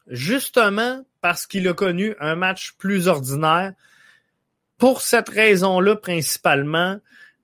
justement 0.08 1.04
parce 1.20 1.46
qu'il 1.46 1.66
a 1.68 1.74
connu 1.74 2.14
un 2.20 2.34
match 2.34 2.74
plus 2.78 3.08
ordinaire. 3.08 3.72
Pour 4.78 5.00
cette 5.00 5.28
raison-là, 5.28 5.96
principalement, 5.96 6.98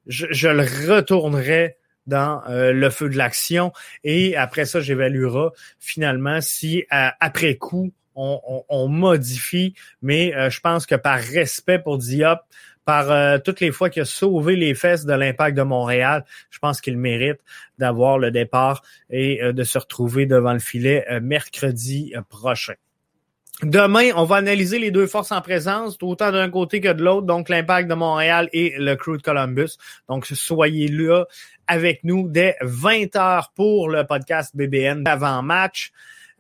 je, 0.07 0.49
le 0.49 0.93
retournerai 0.93 1.77
dans 2.07 2.43
euh, 2.49 2.73
le 2.73 2.91
feu 2.91 3.09
de 3.09 3.17
l'action 3.17 3.73
et 4.05 4.37
après 4.37 4.65
ça, 4.65 4.81
j'évaluerai 4.81 5.49
finalement 5.79 6.41
si 6.41 6.85
après 6.91 7.57
coup, 7.57 7.93
on, 8.15 8.89
modifie, 8.89 9.75
mais 10.03 10.35
euh, 10.35 10.51
je 10.51 10.61
pense 10.61 10.87
que 10.87 10.95
par 10.95 11.19
respect 11.19 11.79
pour 11.79 11.99
Diop, 11.99 12.41
par 12.85 13.11
euh, 13.11 13.39
toutes 13.39 13.61
les 13.61 13.71
fois 13.71 13.91
qu'il 13.91 14.03
a 14.03 14.07
sauvé 14.07 14.57
les 14.57 14.75
fesses 14.75 15.05
de 15.05 15.13
l'impact 15.13 15.57
de 15.57 15.63
Montréal, 15.63 16.25
je 16.51 16.59
pense 16.59 16.81
qu'il 16.81 16.97
mérite 16.97 17.41
d'avoir 17.79 18.19
le 18.19 18.31
départ 18.31 18.83
et 19.11 19.41
de 19.53 19.65
se 19.65 19.79
retrouver 19.79 20.27
devant 20.27 20.53
le 20.53 20.59
filet 20.59 21.07
mercredi 21.21 22.15
prochain. 22.29 22.75
Demain, 23.63 24.11
on 24.17 24.25
va 24.25 24.37
analyser 24.37 24.79
les 24.79 24.91
deux 24.91 25.07
forces 25.07 25.33
en 25.33 25.43
présence, 25.43 25.99
autant 26.01 26.33
d'un 26.33 26.49
côté 26.49 26.81
que 26.81 26.89
de 26.89 27.05
l'autre, 27.05 27.27
donc 27.27 27.51
l'impact 27.51 27.91
de 27.91 27.95
Montréal 27.95 28.49
et 28.55 28.75
le 28.79 28.97
crew 28.97 29.19
de 29.19 29.23
Columbus. 29.23 29.77
Donc, 30.09 30.25
soyez 30.25 30.89
là 30.89 31.27
avec 31.67 32.03
nous 32.03 32.27
dès 32.27 32.57
20 32.63 33.17
heures 33.17 33.53
pour 33.55 33.91
le 33.91 34.05
podcast 34.05 34.57
BBN 34.57 35.05
d'avant-match. 35.05 35.93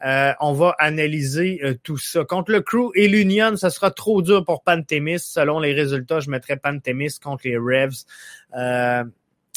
Euh, 0.05 0.32
on 0.40 0.55
va 0.55 0.74
analyser 0.78 1.61
euh, 1.62 1.74
tout 1.82 1.98
ça. 1.98 2.24
Contre 2.24 2.53
le 2.53 2.62
Crew 2.62 2.90
et 2.94 3.07
l'Union, 3.07 3.57
ce 3.57 3.68
sera 3.68 3.90
trop 3.90 4.22
dur 4.22 4.44
pour 4.44 4.62
Pantémis. 4.62 5.20
Selon 5.20 5.61
les 5.61 5.74
résultats, 5.74 6.20
je 6.20 6.30
mettrai 6.30 6.57
Pantémis 6.57 7.18
contre 7.22 7.46
les 7.46 7.59
Revs. 7.59 8.05
Euh, 8.57 9.05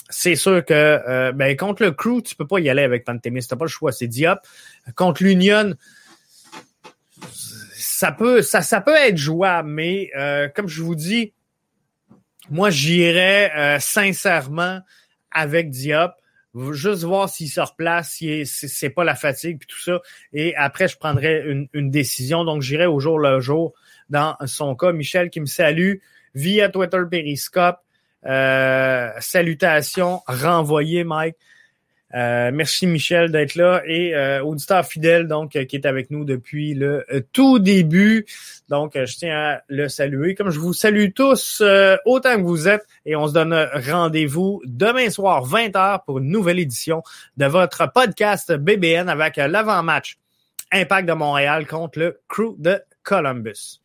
c'est 0.09 0.35
sûr 0.35 0.63
que 0.65 1.31
ben, 1.31 1.55
contre 1.55 1.83
le 1.83 1.91
Crew, 1.91 2.21
tu 2.23 2.35
peux 2.35 2.45
pas 2.45 2.59
y 2.59 2.69
aller 2.69 2.83
avec 2.83 3.05
Pantémis. 3.05 3.47
T'as 3.47 3.55
pas 3.55 3.65
le 3.65 3.69
choix, 3.69 3.91
c'est 3.91 4.07
Diop. 4.07 4.39
Contre 4.95 5.23
l'Union, 5.23 5.73
ça 7.73 8.11
peut, 8.11 8.41
ça, 8.41 8.61
ça 8.61 8.81
peut 8.81 8.95
être 8.95 9.17
jouable, 9.17 9.69
mais 9.69 10.11
comme 10.53 10.67
je 10.67 10.83
vous 10.83 10.93
dis, 10.93 11.33
moi 12.51 12.69
j'irais 12.69 13.79
sincèrement 13.79 14.81
avec 15.31 15.71
Diop, 15.71 16.11
juste 16.71 17.03
voir 17.03 17.29
s'il 17.29 17.49
se 17.49 17.61
replace, 17.61 18.11
si 18.11 18.45
c'est 18.45 18.89
pas 18.89 19.03
la 19.03 19.15
fatigue 19.15 19.57
puis 19.59 19.67
tout 19.67 19.79
ça, 19.79 20.01
et 20.33 20.55
après 20.55 20.87
je 20.87 20.97
prendrai 20.97 21.43
une, 21.73 21.89
décision. 21.89 22.43
Donc 22.43 22.61
j'irai 22.61 22.85
au 22.85 22.99
jour 22.99 23.19
le 23.19 23.39
jour 23.39 23.73
dans 24.09 24.35
son 24.45 24.75
cas. 24.75 24.91
Michel 24.91 25.29
qui 25.29 25.41
me 25.41 25.45
salue 25.45 25.95
via 26.35 26.69
Twitter 26.69 27.01
Periscope. 27.09 27.79
Euh, 28.25 29.09
salutations, 29.19 30.21
renvoyé 30.27 31.03
Mike. 31.03 31.35
Euh, 32.15 32.51
merci 32.53 32.85
Michel 32.85 33.31
d'être 33.31 33.55
là 33.55 33.81
et 33.85 34.15
euh, 34.15 34.43
auditeur 34.43 34.85
fidèle 34.85 35.27
donc 35.27 35.55
euh, 35.55 35.65
qui 35.65 35.75
est 35.75 35.85
avec 35.87 36.11
nous 36.11 36.25
depuis 36.25 36.75
le 36.75 37.05
tout 37.31 37.59
début. 37.59 38.25
Donc 38.69 38.93
je 38.95 39.17
tiens 39.17 39.35
à 39.37 39.61
le 39.67 39.89
saluer 39.89 40.35
comme 40.35 40.51
je 40.51 40.59
vous 40.59 40.73
salue 40.73 41.09
tous 41.15 41.61
autant 42.05 42.35
que 42.35 42.41
vous 42.41 42.67
êtes 42.67 42.85
et 43.05 43.15
on 43.15 43.27
se 43.27 43.33
donne 43.33 43.67
rendez-vous 43.73 44.61
demain 44.65 45.09
soir 45.09 45.47
20h 45.47 46.05
pour 46.05 46.19
une 46.19 46.29
nouvelle 46.29 46.59
édition 46.59 47.03
de 47.37 47.45
votre 47.45 47.91
podcast 47.91 48.53
BBN 48.53 49.09
avec 49.09 49.37
l'avant-match 49.37 50.17
Impact 50.71 51.07
de 51.07 51.13
Montréal 51.13 51.67
contre 51.67 51.99
le 51.99 52.19
Crew 52.27 52.55
de 52.57 52.79
Columbus. 53.03 53.82